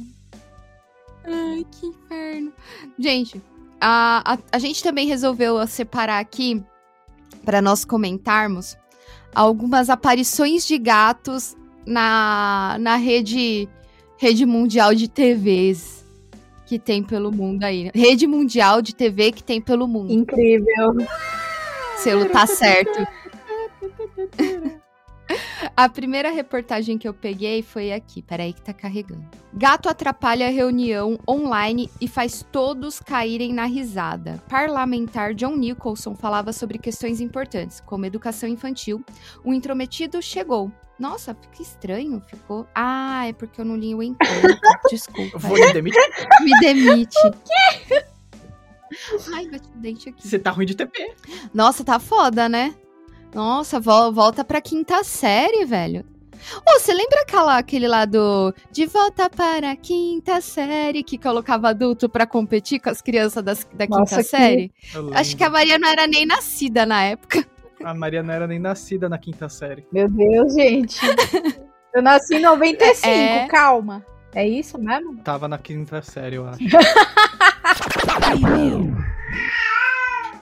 Ai, 1.24 1.64
que 1.70 1.86
inferno. 1.86 2.52
Gente, 2.98 3.40
a, 3.80 4.34
a, 4.34 4.38
a 4.52 4.58
gente 4.58 4.82
também 4.82 5.06
resolveu 5.06 5.64
separar 5.66 6.18
aqui, 6.18 6.62
para 7.44 7.62
nós 7.62 7.84
comentarmos, 7.84 8.76
algumas 9.34 9.88
aparições 9.88 10.66
de 10.66 10.78
gatos 10.78 11.56
na, 11.86 12.76
na 12.78 12.96
rede, 12.96 13.68
rede 14.18 14.44
mundial 14.44 14.94
de 14.94 15.08
TVs. 15.08 16.01
O 16.72 16.74
que 16.74 16.78
tem 16.78 17.02
pelo 17.02 17.30
mundo 17.30 17.64
aí. 17.64 17.90
Rede 17.94 18.26
mundial 18.26 18.80
de 18.80 18.94
TV 18.94 19.30
que 19.30 19.44
tem 19.44 19.60
pelo 19.60 19.86
mundo. 19.86 20.10
Incrível. 20.10 20.96
Selo 21.98 22.24
tá 22.30 22.46
certo. 22.46 23.06
A 25.76 25.88
primeira 25.88 26.30
reportagem 26.30 26.98
que 26.98 27.06
eu 27.06 27.14
peguei 27.14 27.62
foi 27.62 27.92
aqui. 27.92 28.22
Peraí 28.22 28.52
que 28.52 28.62
tá 28.62 28.72
carregando. 28.72 29.24
Gato 29.52 29.88
atrapalha 29.88 30.46
a 30.46 30.50
reunião 30.50 31.18
online 31.28 31.90
e 32.00 32.08
faz 32.08 32.44
todos 32.50 33.00
caírem 33.00 33.52
na 33.52 33.64
risada. 33.64 34.42
Parlamentar 34.48 35.34
John 35.34 35.56
Nicholson 35.56 36.14
falava 36.14 36.52
sobre 36.52 36.78
questões 36.78 37.20
importantes, 37.20 37.80
como 37.80 38.06
educação 38.06 38.48
infantil. 38.48 39.04
O 39.44 39.52
intrometido 39.52 40.20
chegou. 40.22 40.70
Nossa, 40.98 41.34
que 41.52 41.62
estranho 41.62 42.20
ficou. 42.20 42.66
Ah, 42.74 43.26
é 43.26 43.32
porque 43.32 43.60
eu 43.60 43.64
não 43.64 43.76
li 43.76 43.94
o 43.94 44.02
encontro. 44.02 44.58
Desculpa. 44.90 45.38
Vou 45.38 45.56
lhe 45.56 45.72
demitir. 45.72 46.00
Me 46.42 46.60
demite. 46.60 47.18
Ai, 49.34 49.48
bati 49.48 49.68
o 49.74 49.80
dente 49.80 50.08
aqui. 50.08 50.28
Você 50.28 50.38
tá 50.38 50.50
ruim 50.50 50.66
de 50.66 50.74
TP. 50.74 51.14
Nossa, 51.52 51.82
tá 51.82 51.98
foda, 51.98 52.48
né? 52.48 52.74
Nossa, 53.34 53.80
vol- 53.80 54.12
volta 54.12 54.44
pra 54.44 54.60
quinta 54.60 55.02
série, 55.04 55.64
velho. 55.64 56.04
Ô, 56.66 56.78
você 56.80 56.92
lembra 56.92 57.20
aquela, 57.22 57.56
aquele 57.56 57.86
lá 57.86 58.04
do 58.04 58.52
De 58.72 58.84
Volta 58.86 59.30
para 59.30 59.70
a 59.70 59.76
Quinta 59.76 60.40
Série 60.40 61.04
que 61.04 61.16
colocava 61.16 61.68
adulto 61.68 62.08
pra 62.08 62.26
competir 62.26 62.80
com 62.80 62.90
as 62.90 63.00
crianças 63.00 63.44
das- 63.44 63.64
da 63.72 63.86
Nossa, 63.86 64.16
quinta 64.16 64.24
que- 64.24 64.28
série? 64.28 64.72
Acho 65.14 65.36
que 65.36 65.44
a. 65.44 65.50
Maria 65.50 65.78
não 65.78 65.88
era 65.88 66.04
nem 66.08 66.26
nascida 66.26 66.84
na 66.84 67.04
época. 67.04 67.46
A 67.84 67.94
Maria 67.94 68.24
não 68.24 68.34
era 68.34 68.46
nem 68.48 68.58
nascida 68.58 69.08
na 69.08 69.18
quinta 69.18 69.48
série. 69.48 69.86
Meu 69.92 70.08
Deus, 70.08 70.52
gente. 70.54 70.98
Eu 71.94 72.02
nasci 72.02 72.34
em 72.36 72.40
95, 72.42 73.06
É. 73.08 73.46
calma. 73.48 74.04
É 74.34 74.48
isso 74.48 74.78
mesmo? 74.80 75.18
Tava 75.18 75.46
na 75.46 75.58
quinta 75.58 76.00
série, 76.02 76.36
eu 76.36 76.48
acho. 76.48 76.58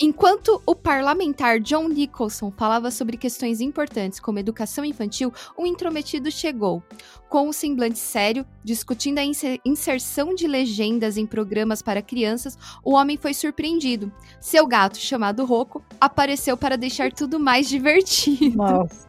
Enquanto 0.03 0.63
o 0.65 0.75
parlamentar 0.75 1.61
John 1.61 1.87
Nicholson 1.89 2.51
falava 2.57 2.91
sobre 2.91 3.19
questões 3.19 3.61
importantes 3.61 4.19
como 4.19 4.39
educação 4.39 4.83
infantil, 4.83 5.31
um 5.59 5.67
intrometido 5.67 6.31
chegou. 6.31 6.83
Com 7.29 7.49
um 7.49 7.53
semblante 7.53 7.99
sério, 7.99 8.47
discutindo 8.65 9.19
a 9.19 9.25
inse- 9.25 9.61
inserção 9.63 10.35
de 10.35 10.47
legendas 10.47 11.19
em 11.19 11.27
programas 11.27 11.83
para 11.83 12.01
crianças, 12.01 12.57
o 12.83 12.95
homem 12.95 13.19
foi 13.19 13.35
surpreendido. 13.35 14.11
Seu 14.41 14.67
gato, 14.67 14.97
chamado 14.97 15.45
Rocco, 15.45 15.85
apareceu 16.01 16.57
para 16.57 16.79
deixar 16.79 17.13
tudo 17.13 17.39
mais 17.39 17.69
divertido. 17.69 18.57
Nossa. 18.57 19.07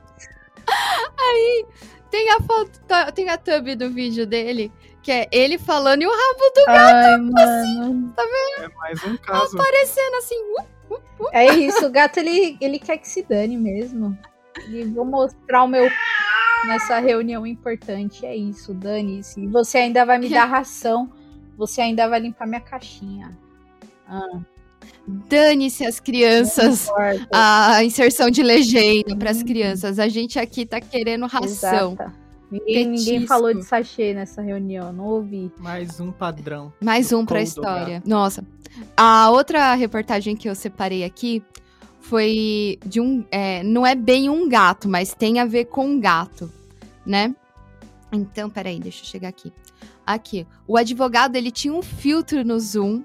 Tem 2.12 2.30
a 2.30 2.42
foto, 2.42 2.82
tem 3.16 3.30
a 3.30 3.38
thumb 3.38 3.74
do 3.74 3.90
vídeo 3.90 4.28
dele, 4.28 4.70
que 5.04 5.12
é 5.12 5.28
ele 5.32 5.58
falando 5.58 6.02
e 6.02 6.06
o 6.06 6.10
rabo 6.10 6.54
do 6.56 6.64
Ai, 6.68 7.18
mano. 7.18 8.14
É 8.60 8.68
mais 8.78 9.04
um 9.04 9.18
caso. 9.18 9.56
aparecendo 9.60 10.16
assim. 10.16 10.36
uh, 10.90 11.28
É 11.32 11.46
isso, 11.56 11.86
o 11.86 11.90
gato 11.90 12.18
ele, 12.20 12.58
ele 12.62 12.80
quer 12.80 12.98
que 12.98 13.08
se 13.08 13.24
dane 13.24 13.58
mesmo. 13.58 14.18
E 14.70 14.84
vou 14.86 15.06
mostrar 15.06 15.64
o 15.64 15.68
meu 15.68 15.90
nessa 16.68 17.00
reunião 17.00 17.48
importante. 17.48 18.26
É 18.26 18.36
isso, 18.36 18.74
dane-se. 18.74 19.42
E 19.42 19.48
você 19.48 19.80
ainda 19.80 20.06
vai 20.06 20.20
me 20.20 20.30
dar 20.30 20.46
ração. 20.46 21.12
Você 21.58 21.82
ainda 21.82 22.08
vai 22.08 22.20
limpar 22.20 22.48
minha 22.48 22.62
caixinha. 22.62 23.38
Ah, 24.08 24.40
Dane-se 25.08 25.86
as 25.86 26.00
crianças. 26.00 26.88
a 27.34 27.84
inserção 27.84 28.30
de 28.30 28.44
legenda 28.44 29.16
para 29.16 29.32
as 29.32 29.38
Uhum. 29.40 29.46
crianças. 29.46 30.00
A 30.00 30.08
gente 30.08 30.38
aqui 30.40 30.66
tá 30.66 30.80
querendo 30.82 31.26
ração. 31.28 31.94
Exata. 31.94 32.21
Ninguém, 32.52 32.88
ninguém 32.90 33.26
falou 33.26 33.54
de 33.54 33.64
sachê 33.64 34.14
nessa 34.14 34.42
reunião, 34.42 34.92
não 34.92 35.06
ouvi. 35.06 35.50
Mais 35.58 36.02
um 36.02 36.12
padrão. 36.12 36.74
Mais 36.82 37.14
um 37.14 37.26
Colo 37.26 37.40
do 37.40 37.44
história. 37.44 38.04
Nossa. 38.06 38.46
A 38.96 39.30
outra 39.30 39.74
reportagem 39.74 40.36
que 40.36 40.50
eu 40.50 40.56
separei 40.56 41.04
aqui 41.06 41.42
foi 42.02 42.78
de 42.86 43.00
um. 43.00 43.24
é, 43.32 43.64
não 43.64 43.88
é 43.88 43.96
bem 43.96 44.30
um 44.30 44.50
gato, 44.50 44.90
mas 44.90 45.14
tem 45.14 45.40
a 45.40 45.46
ver 45.46 45.66
com 45.66 45.86
um 45.88 46.00
gato, 46.00 46.52
né? 47.06 47.34
Então, 48.12 48.50
peraí, 48.50 48.80
deixa 48.80 49.02
eu 49.02 49.08
chegar 49.08 49.30
aqui. 49.30 49.54
Aqui. 50.06 50.46
O 50.68 50.76
advogado 50.76 51.38
ele 51.38 51.52
tinha 51.52 51.74
um 51.74 51.82
filtro 51.82 52.44
no 52.44 52.60
Zoom 52.60 53.02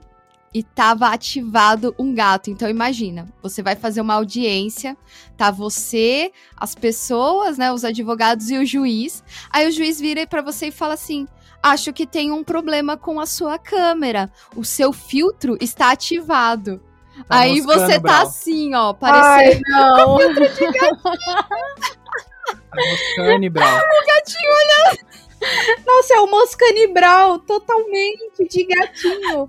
e 0.53 0.63
tava 0.63 1.09
ativado 1.09 1.95
um 1.99 2.15
gato. 2.15 2.51
Então, 2.51 2.69
imagina, 2.69 3.27
você 3.43 3.63
vai 3.63 3.77
fazer 3.77 4.01
uma 4.01 4.15
audiência, 4.15 4.97
tá 5.37 5.51
você, 5.51 6.33
as 6.57 6.75
pessoas, 6.75 7.59
né, 7.59 7.73
os 7.73 7.85
advogados 7.85 8.51
e 8.51 8.59
o 8.59 8.65
juiz. 8.65 9.23
Aí 9.51 9.69
o 9.69 9.73
juiz 9.73 10.01
vira 10.01 10.27
pra 10.27 10.43
você 10.43 10.69
e 10.69 10.73
fala 10.73 10.95
assim: 10.95 11.27
acho 11.63 11.93
que 11.93 12.07
tem 12.07 12.33
um 12.33 12.45
problema 12.45 12.97
com 12.97 13.21
a 13.21 13.27
sua 13.27 13.59
câmera. 13.59 14.31
O 14.55 14.65
seu 14.65 14.93
filtro 14.93 15.57
está 15.61 15.91
ativado. 15.91 16.81
Tá 17.29 17.39
Aí 17.39 17.63
moscando, 17.63 17.81
você 17.81 17.95
tá 17.95 18.01
Brau. 18.01 18.27
assim, 18.27 18.75
ó, 18.75 18.93
parecendo. 18.93 19.27
Ai, 19.35 19.61
não. 19.71 20.19
Tá 20.19 21.49
moscando, 22.77 23.51
Brau. 23.51 23.81
Nossa, 25.87 26.15
é 26.15 26.21
o 26.21 26.31
Moscani 26.31 26.87
Brau, 26.89 27.39
totalmente 27.39 28.49
de 28.49 28.65
gatinho. 28.65 29.49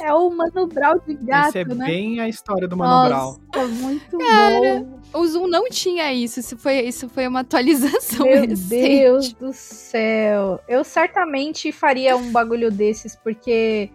É 0.00 0.12
o 0.12 0.30
Mano 0.30 0.66
Brau 0.66 0.98
de 1.06 1.14
gato, 1.14 1.48
Esse 1.50 1.58
é 1.58 1.64
né? 1.64 1.86
bem 1.86 2.20
a 2.20 2.28
história 2.28 2.66
do 2.66 2.76
Mano 2.76 3.08
Brau. 3.08 3.40
Nossa, 3.54 3.68
muito 3.68 4.18
bom. 4.18 5.00
O 5.12 5.26
Zoom 5.26 5.46
não 5.46 5.68
tinha 5.68 6.12
isso. 6.12 6.40
Isso 6.40 6.56
foi, 6.56 6.80
isso 6.80 7.08
foi 7.08 7.26
uma 7.26 7.40
atualização 7.40 8.26
Meu 8.26 8.42
recente. 8.42 8.68
Deus 8.68 9.32
do 9.32 9.52
céu. 9.52 10.60
Eu 10.68 10.84
certamente 10.84 11.72
faria 11.72 12.16
um 12.16 12.30
bagulho 12.30 12.70
desses, 12.70 13.16
porque 13.16 13.90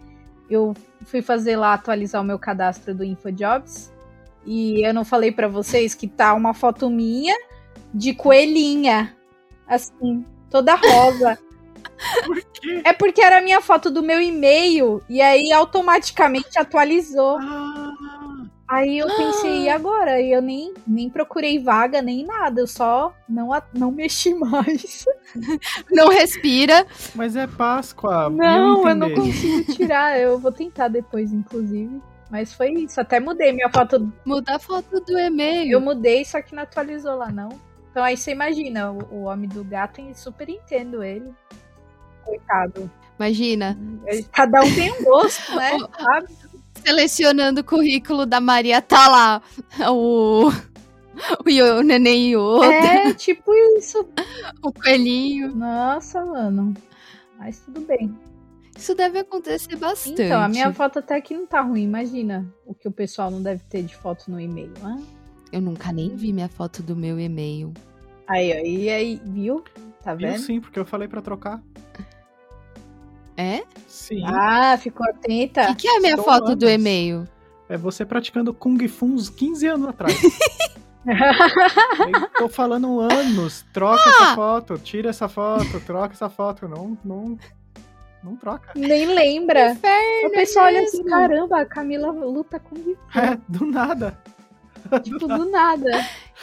eu 0.50 0.74
fui 1.06 1.22
fazer 1.22 1.58
lá 1.58 1.74
atualizar 1.74 2.22
o 2.22 2.26
meu 2.26 2.40
cadastro 2.40 2.94
do 2.94 3.04
InfoJobs. 3.04 3.92
E 4.46 4.86
eu 4.86 4.94
não 4.94 5.04
falei 5.04 5.32
pra 5.32 5.48
vocês 5.48 5.96
que 5.96 6.08
tá 6.08 6.34
uma 6.34 6.54
foto 6.54 6.90
minha 6.90 7.36
de 7.94 8.14
coelhinha. 8.14 9.16
Assim, 9.68 10.24
toda 10.56 10.76
rosa. 10.76 11.38
Por 12.26 12.42
quê? 12.54 12.82
É 12.86 12.94
porque 12.94 13.22
era 13.22 13.40
a 13.40 13.42
minha 13.42 13.60
foto 13.60 13.92
do 13.92 14.02
meu 14.02 14.22
e-mail. 14.22 15.02
E 15.10 15.22
aí 15.22 15.52
automaticamente 15.52 16.58
atualizou. 16.58 17.38
Ah, 17.42 17.92
Aí 18.68 18.98
eu 18.98 19.08
pensei, 19.08 19.64
e 19.64 19.70
agora? 19.70 20.20
E 20.20 20.32
eu 20.32 20.42
nem, 20.42 20.74
nem 20.88 21.08
procurei 21.08 21.60
vaga, 21.60 22.02
nem 22.02 22.26
nada. 22.26 22.62
Eu 22.62 22.68
só 22.68 23.14
não, 23.30 23.50
não 23.74 23.92
mexi 23.92 24.34
mais. 24.40 25.06
Não 25.92 26.08
respira. 26.10 26.88
mas 27.14 27.36
é 27.36 27.46
Páscoa. 27.46 28.30
Não, 28.30 28.82
eu 28.82 28.90
eu 28.90 28.96
não 28.96 29.14
consigo 29.14 29.74
tirar. 29.74 30.18
Eu 30.20 30.40
vou 30.40 30.52
tentar 30.52 30.88
depois, 30.88 31.32
inclusive. 31.32 32.02
Mas 32.32 32.54
foi 32.54 32.72
isso. 32.72 33.00
Até 33.00 33.20
mudei 33.20 33.52
minha 33.52 33.70
foto. 33.70 34.12
Muda 34.26 34.56
a 34.56 34.60
foto 34.60 35.00
do 35.00 35.20
e-mail. 35.20 35.74
Eu 35.74 35.82
mudei, 35.82 36.26
só 36.26 36.42
que 36.42 36.56
não 36.56 36.64
atualizou 36.64 37.16
lá, 37.16 37.32
não. 37.32 37.50
Então 37.96 38.04
aí 38.04 38.18
você 38.18 38.32
imagina, 38.32 38.92
o, 38.92 38.98
o 39.10 39.22
homem 39.22 39.48
do 39.48 39.64
gato, 39.64 40.02
eu 40.02 40.14
super 40.14 40.50
entendo 40.50 41.02
ele. 41.02 41.34
Coitado. 42.26 42.92
Imagina, 43.18 43.78
Cada 44.34 44.60
um 44.60 44.76
tem 44.76 44.92
um 44.92 45.02
gosto, 45.06 45.56
né? 45.56 45.78
Sabe? 45.98 46.28
selecionando 46.86 47.62
o 47.62 47.64
currículo 47.64 48.26
da 48.26 48.42
Maria, 48.42 48.82
tá 48.82 49.08
lá 49.08 49.42
o. 49.90 50.52
O, 51.40 51.78
o 51.80 51.82
neném 51.84 52.34
Yoda, 52.36 52.66
É, 52.66 53.14
tipo 53.14 53.54
isso. 53.78 54.06
o 54.62 54.74
coelhinho. 54.74 55.56
Nossa, 55.56 56.26
mano. 56.26 56.74
Mas 57.40 57.62
tudo 57.62 57.80
bem. 57.80 58.14
Isso 58.78 58.94
deve 58.94 59.20
acontecer 59.20 59.78
bastante. 59.78 60.22
Então, 60.22 60.42
a 60.42 60.50
minha 60.50 60.74
foto 60.74 61.00
até 61.00 61.22
que 61.22 61.34
não 61.34 61.48
tá 61.48 61.62
ruim. 61.62 61.84
Imagina 61.84 62.46
o 62.66 62.76
que 62.76 62.90
o 62.90 62.92
pessoal 62.92 63.32
não 63.32 63.42
deve 63.42 63.64
ter 63.64 63.84
de 63.84 63.96
foto 63.96 64.30
no 64.30 64.38
e-mail. 64.38 64.74
né? 64.84 65.02
Eu 65.56 65.62
nunca 65.62 65.90
nem 65.94 66.10
vi 66.18 66.34
minha 66.34 66.50
foto 66.50 66.84
do 66.84 66.98
meu 66.98 67.18
e-mail. 67.18 67.74
Aí. 68.28 68.50
E 68.84 68.90
aí, 68.90 69.22
viu? 69.24 69.64
Tá 70.04 70.14
Viu 70.14 70.28
vendo? 70.28 70.40
sim, 70.42 70.60
porque 70.60 70.78
eu 70.78 70.84
falei 70.84 71.08
pra 71.08 71.22
trocar. 71.22 71.62
É? 73.38 73.64
Sim. 73.88 74.22
Ah, 74.26 74.78
ficou 74.78 75.06
O 75.08 75.10
atenta. 75.12 75.68
que, 75.68 75.76
que 75.76 75.88
é 75.88 75.96
a 75.96 76.00
minha 76.02 76.16
Estou 76.16 76.26
foto 76.26 76.54
do 76.58 76.70
e-mail? 76.70 77.26
É 77.70 77.78
você 77.78 78.06
praticando 78.06 78.54
Kung 78.54 78.86
Fu 78.90 79.06
uns 79.06 79.30
15 79.30 79.66
anos 79.68 79.88
atrás. 79.88 80.14
Eu 81.08 82.30
tô 82.38 82.50
falando 82.50 83.00
anos. 83.00 83.64
Troca 83.72 84.04
Ah! 84.06 84.10
essa 84.10 84.36
foto, 84.36 84.78
tira 84.78 85.10
essa 85.10 85.30
foto, 85.30 85.80
troca 85.86 86.14
essa 86.16 86.28
foto. 86.30 86.68
Não, 86.68 86.98
não, 87.06 87.38
não 88.22 88.36
troca. 88.36 88.72
Nem 88.76 89.06
lembra. 89.06 89.72
Inferno 89.72 90.28
O 90.28 90.32
pessoal 90.32 90.66
olha 90.66 90.82
assim, 90.82 91.04
caramba, 91.06 91.62
a 91.62 91.66
Camila 91.66 92.12
luta 92.12 92.60
com 92.60 92.76
o 92.76 92.98
É, 93.16 93.38
do 93.48 93.66
nada. 93.66 94.18
Tipo, 95.04 95.28
do 95.28 95.50
nada. 95.50 95.90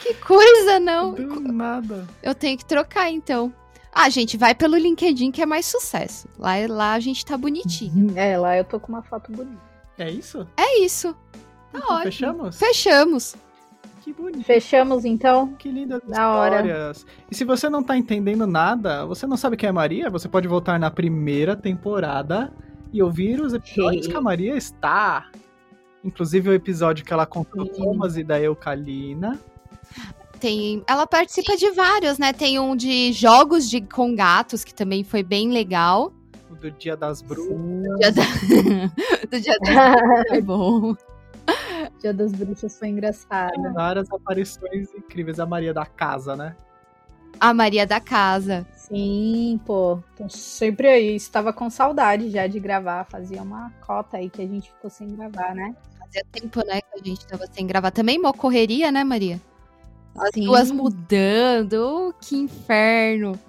Que 0.01 0.13
coisa, 0.15 0.79
não. 0.79 1.13
Do 1.13 1.39
nada. 1.41 2.07
Eu 2.21 2.33
tenho 2.33 2.57
que 2.57 2.65
trocar, 2.65 3.09
então. 3.11 3.53
Ah, 3.93 4.09
gente, 4.09 4.37
vai 4.37 4.55
pelo 4.55 4.75
LinkedIn 4.75 5.31
que 5.31 5.41
é 5.41 5.45
mais 5.45 5.65
sucesso. 5.67 6.27
Lá, 6.37 6.53
lá 6.67 6.93
a 6.93 6.99
gente 6.99 7.23
tá 7.25 7.37
bonitinho. 7.37 8.11
É, 8.17 8.37
lá 8.37 8.57
eu 8.57 8.63
tô 8.63 8.79
com 8.79 8.91
uma 8.91 9.03
foto 9.03 9.31
bonita. 9.31 9.61
É 9.97 10.09
isso? 10.09 10.47
É 10.57 10.79
isso. 10.83 11.13
Tá 11.71 11.77
Então, 11.79 11.89
ótimo. 11.97 12.03
Fechamos? 12.11 12.57
Fechamos. 12.57 13.35
Que 14.01 14.11
bonito. 14.11 14.43
Fechamos 14.43 15.05
então? 15.05 15.53
Que 15.53 15.69
lindas 15.69 16.01
Da 16.07 16.29
hora. 16.31 16.55
histórias. 16.57 17.05
E 17.31 17.35
se 17.35 17.45
você 17.45 17.69
não 17.69 17.81
tá 17.83 17.95
entendendo 17.95 18.45
nada, 18.47 19.05
você 19.05 19.25
não 19.27 19.37
sabe 19.37 19.55
quem 19.55 19.69
é 19.69 19.71
Maria, 19.71 20.09
você 20.09 20.27
pode 20.27 20.47
voltar 20.47 20.77
na 20.79 20.89
primeira 20.91 21.55
temporada 21.55 22.51
e 22.91 23.01
ouvir 23.01 23.39
os 23.39 23.53
episódios 23.53 24.07
que 24.07 24.15
a 24.15 24.19
Maria 24.21 24.57
está. 24.57 25.27
Inclusive 26.03 26.49
o 26.49 26.53
episódio 26.53 27.05
que 27.05 27.13
ela 27.13 27.25
contou 27.25 27.65
Sim. 27.65 27.81
Thomas 27.81 28.17
e 28.17 28.23
da 28.23 28.39
Eucalina. 28.39 29.39
Tem, 30.39 30.83
ela 30.87 31.07
participa 31.07 31.55
de 31.55 31.71
vários, 31.71 32.17
né? 32.17 32.33
Tem 32.33 32.59
um 32.59 32.75
de 32.75 33.13
jogos 33.13 33.69
de 33.69 33.79
com 33.79 34.13
gatos 34.13 34.63
que 34.63 34.73
também 34.73 35.03
foi 35.03 35.23
bem 35.23 35.49
legal. 35.49 36.11
O 36.49 36.55
do 36.55 36.69
Dia 36.69 36.97
das 36.97 37.21
Bruxas. 37.21 37.47
Do 37.55 37.97
dia 37.99 38.11
da... 38.11 38.23
do 39.31 39.39
dia 39.39 39.57
da... 39.59 40.27
Foi 40.27 40.41
bom. 40.41 40.95
Dia 41.99 42.13
das 42.13 42.33
Bruxas 42.33 42.77
foi 42.77 42.89
engraçado. 42.89 43.73
Várias 43.73 44.11
aparições 44.11 44.93
incríveis. 44.93 45.39
A 45.39 45.45
Maria 45.45 45.73
da 45.73 45.85
Casa, 45.85 46.35
né? 46.35 46.55
A 47.39 47.53
Maria 47.53 47.87
da 47.87 47.99
Casa. 47.99 48.65
Sim, 48.75 49.59
pô. 49.65 49.99
Tô 50.15 50.27
sempre 50.29 50.87
aí. 50.87 51.15
Estava 51.15 51.53
com 51.53 51.69
saudade 51.69 52.29
já 52.29 52.47
de 52.47 52.59
gravar. 52.59 53.05
Fazia 53.05 53.41
uma 53.41 53.71
cota 53.85 54.17
aí 54.17 54.29
que 54.29 54.41
a 54.41 54.47
gente 54.47 54.69
ficou 54.69 54.89
sem 54.89 55.15
gravar, 55.15 55.55
né? 55.55 55.75
Fazia 56.13 56.25
tempo, 56.31 56.59
né, 56.67 56.79
que 56.79 56.99
a 56.99 57.03
gente 57.03 57.25
tava 57.25 57.47
sem 57.51 57.65
gravar. 57.65 57.89
Também 57.89 58.21
mó 58.21 58.31
correria, 58.31 58.91
né, 58.91 59.03
Maria? 59.03 59.41
As 60.15 60.29
Sim. 60.31 60.45
duas 60.45 60.69
mudando. 60.69 61.73
Oh, 61.73 62.13
que 62.13 62.35
inferno. 62.35 63.39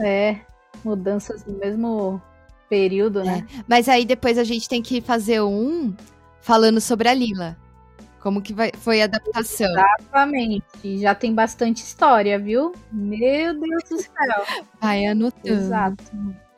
É. 0.00 0.40
Mudanças 0.84 1.44
no 1.44 1.56
mesmo 1.56 2.20
período, 2.68 3.22
né? 3.22 3.46
Mas 3.68 3.88
aí 3.88 4.04
depois 4.04 4.38
a 4.38 4.44
gente 4.44 4.68
tem 4.68 4.82
que 4.82 5.00
fazer 5.00 5.40
um 5.40 5.94
falando 6.40 6.80
sobre 6.80 7.08
a 7.08 7.14
Lila. 7.14 7.56
Como 8.20 8.42
que 8.42 8.52
vai, 8.52 8.72
foi 8.76 9.00
a 9.00 9.04
adaptação. 9.04 9.70
Exatamente. 9.70 10.98
Já 10.98 11.14
tem 11.14 11.32
bastante 11.32 11.78
história, 11.78 12.38
viu? 12.38 12.72
Meu 12.90 13.58
Deus 13.58 13.84
do 13.88 13.98
céu. 13.98 14.66
Vai 14.80 15.06
anotando. 15.06 15.48
Exato. 15.48 16.04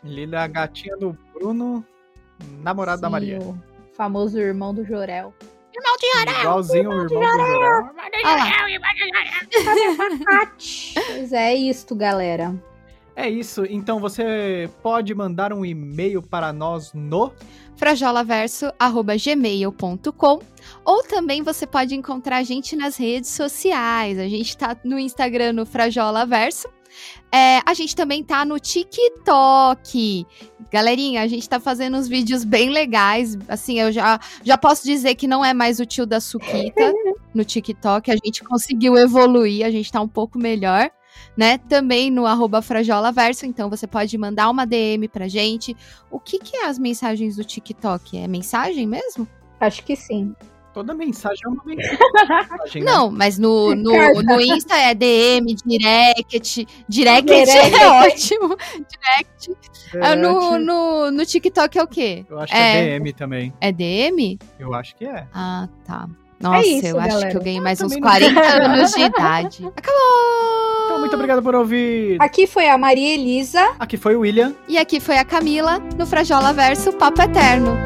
Lila 0.02 0.36
é 0.36 0.38
a 0.38 0.46
gatinha 0.46 0.96
do 0.96 1.16
Bruno, 1.34 1.84
namorado 2.62 3.02
da 3.02 3.10
Maria. 3.10 3.38
Famoso 4.00 4.38
irmão 4.38 4.72
do 4.72 4.82
Jorel. 4.82 5.34
Igualzinho 6.40 6.88
o 6.88 7.02
irmão 7.02 7.06
do 7.06 7.12
Jorel. 7.12 7.90
Ah 8.24 8.34
lá. 8.34 8.50
Pois 11.06 11.32
é, 11.34 11.52
é 11.52 11.54
isto, 11.54 11.94
galera. 11.94 12.54
É 13.14 13.28
isso, 13.28 13.66
então 13.66 14.00
você 14.00 14.70
pode 14.82 15.14
mandar 15.14 15.52
um 15.52 15.66
e-mail 15.66 16.22
para 16.22 16.50
nós 16.50 16.94
no 16.94 17.30
frajolaverso.gmail.com 17.76 20.40
ou 20.82 21.02
também 21.02 21.42
você 21.42 21.66
pode 21.66 21.94
encontrar 21.94 22.38
a 22.38 22.42
gente 22.42 22.74
nas 22.74 22.96
redes 22.96 23.28
sociais. 23.28 24.18
A 24.18 24.26
gente 24.26 24.56
tá 24.56 24.74
no 24.82 24.98
Instagram 24.98 25.52
no 25.52 25.66
Frajolaverso. 25.66 26.66
É, 27.32 27.60
a 27.64 27.74
gente 27.74 27.94
também 27.94 28.22
tá 28.24 28.44
no 28.44 28.58
TikTok. 28.58 30.26
Galerinha, 30.70 31.22
a 31.22 31.26
gente 31.26 31.48
tá 31.48 31.58
fazendo 31.60 31.96
uns 31.96 32.08
vídeos 32.08 32.44
bem 32.44 32.70
legais. 32.70 33.36
Assim, 33.48 33.78
eu 33.78 33.92
já, 33.92 34.18
já 34.42 34.56
posso 34.58 34.84
dizer 34.84 35.14
que 35.14 35.26
não 35.26 35.44
é 35.44 35.52
mais 35.52 35.80
o 35.80 35.86
tio 35.86 36.06
da 36.06 36.20
Suquita 36.20 36.92
no 37.34 37.44
TikTok. 37.44 38.10
A 38.10 38.16
gente 38.24 38.42
conseguiu 38.44 38.96
evoluir, 38.96 39.64
a 39.64 39.70
gente 39.70 39.90
tá 39.90 40.00
um 40.00 40.08
pouco 40.08 40.38
melhor. 40.38 40.90
Né? 41.36 41.58
Também 41.58 42.10
no 42.10 42.26
arroba 42.26 42.62
Frajolaverso, 42.62 43.46
então 43.46 43.68
você 43.68 43.86
pode 43.86 44.16
mandar 44.16 44.50
uma 44.50 44.64
DM 44.64 45.08
pra 45.08 45.28
gente. 45.28 45.76
O 46.10 46.18
que, 46.18 46.38
que 46.38 46.56
é 46.56 46.66
as 46.66 46.78
mensagens 46.78 47.36
do 47.36 47.44
TikTok? 47.44 48.18
É 48.18 48.26
mensagem 48.26 48.86
mesmo? 48.86 49.28
Acho 49.60 49.84
que 49.84 49.94
sim. 49.94 50.34
Toda 50.72 50.94
mensagem 50.94 51.40
é 51.44 51.48
uma 51.48 51.62
mensagem. 51.66 52.82
né? 52.84 52.90
Não, 52.92 53.10
mas 53.10 53.38
no, 53.38 53.74
no, 53.74 54.22
no 54.22 54.40
Insta 54.40 54.76
é 54.76 54.94
DM, 54.94 55.54
direct. 55.66 56.66
Direct, 56.88 57.26
Direct. 57.26 57.74
é 57.76 57.86
ótimo. 58.06 58.56
Direct. 58.88 59.50
Ah, 60.00 60.14
no, 60.14 60.38
Direct, 60.40 60.64
no, 60.64 61.10
no 61.10 61.26
TikTok 61.26 61.76
é 61.78 61.82
o 61.82 61.86
quê? 61.88 62.24
Eu 62.30 62.38
acho 62.38 62.52
que 62.52 62.58
é- 62.58 62.78
é 62.94 62.98
DM 62.98 63.12
também. 63.12 63.52
É 63.60 63.72
DM? 63.72 64.38
Eu 64.60 64.72
acho 64.74 64.94
que 64.94 65.04
é. 65.04 65.26
Ah, 65.34 65.68
tá. 65.84 66.08
Nossa, 66.40 66.66
isso, 66.66 66.86
eu 66.86 66.98
acho 67.00 67.08
galera. 67.10 67.30
que 67.32 67.36
eu 67.36 67.42
ganhei 67.42 67.60
mais 67.60 67.80
uns 67.82 67.92
também 67.92 68.00
não- 68.00 68.08
40 68.08 68.64
anos 68.64 68.92
de 68.92 69.00
idade. 69.02 69.66
Acabou! 69.76 70.84
Então, 70.86 70.98
muito 71.00 71.14
obrigado 71.14 71.42
por 71.42 71.54
ouvir. 71.54 72.16
Aqui 72.20 72.46
foi 72.46 72.68
a 72.68 72.78
Maria 72.78 73.12
Elisa. 73.14 73.74
Aqui 73.78 73.96
foi 73.96 74.16
o 74.16 74.20
William. 74.20 74.54
E 74.68 74.78
aqui 74.78 75.00
foi 75.00 75.18
a 75.18 75.24
Camila, 75.24 75.78
no 75.98 76.06
Frajola 76.06 76.52
Verso 76.52 76.92
Papo 76.92 77.20
Eterno. 77.20 77.76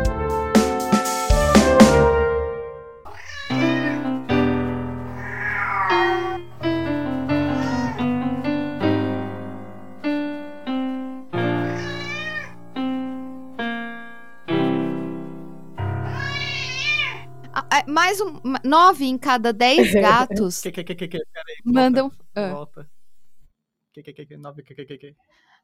Mais 18.05 18.21
um. 18.21 18.39
Nove 18.63 19.07
em 19.07 19.17
cada 19.17 19.51
dez 19.51 19.91
gatos 19.95 20.61
Que, 20.61 20.71
que, 20.71 20.85
que, 20.85 20.95
que, 20.95 21.09
que, 21.09 21.19
peraí. 21.19 21.57
mandam. 21.65 22.11
Volta. 22.11 22.27
ah. 22.35 22.53
volta. 22.53 22.91
Que, 23.95 24.03
que, 24.03 24.13
que, 24.13 24.27
que, 24.27 24.37
nove, 24.37 24.63
que, 24.63 24.75
que, 24.75 24.85
que, 24.85 24.99
que. 24.99 25.17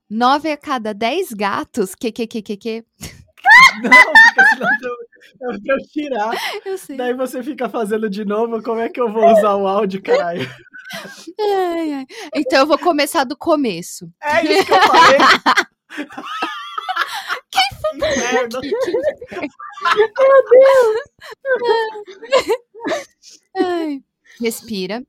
Nove 0.09 0.51
a 0.51 0.57
cada 0.57 0.95
dez 0.95 1.35
gatos. 1.35 1.95
Que, 1.95 2.11
que, 2.11 2.27
que, 2.27 2.41
que, 2.41 2.57
que. 2.57 2.85
Não, 3.83 3.91
porque 3.91 4.49
senão 4.55 4.71
eu, 4.83 5.53
eu 5.53 5.63
quero 5.63 5.83
tirar. 5.93 6.35
Eu 6.65 6.79
sei. 6.79 6.97
Daí 6.97 7.13
você 7.13 7.43
fica 7.43 7.69
fazendo 7.69 8.09
de 8.09 8.25
novo. 8.25 8.63
Como 8.63 8.81
é 8.81 8.89
que 8.89 9.03
eu 9.03 9.13
vou 9.13 9.31
usar 9.31 9.57
o 9.57 9.67
áudio, 9.67 10.03
caralho? 10.03 10.49
Ai, 11.39 11.93
ai. 11.93 12.07
Então 12.35 12.61
eu 12.61 12.67
vou 12.67 12.79
começar 12.79 13.25
do 13.25 13.37
começo. 13.37 14.11
É 14.23 14.43
isso 14.45 14.65
que 14.67 14.73
eu 14.73 14.83
falei. 14.83 15.19
Foi? 17.99 18.17
Merda. 18.17 18.61
Ai. 23.57 24.03
Respira. 24.41 25.05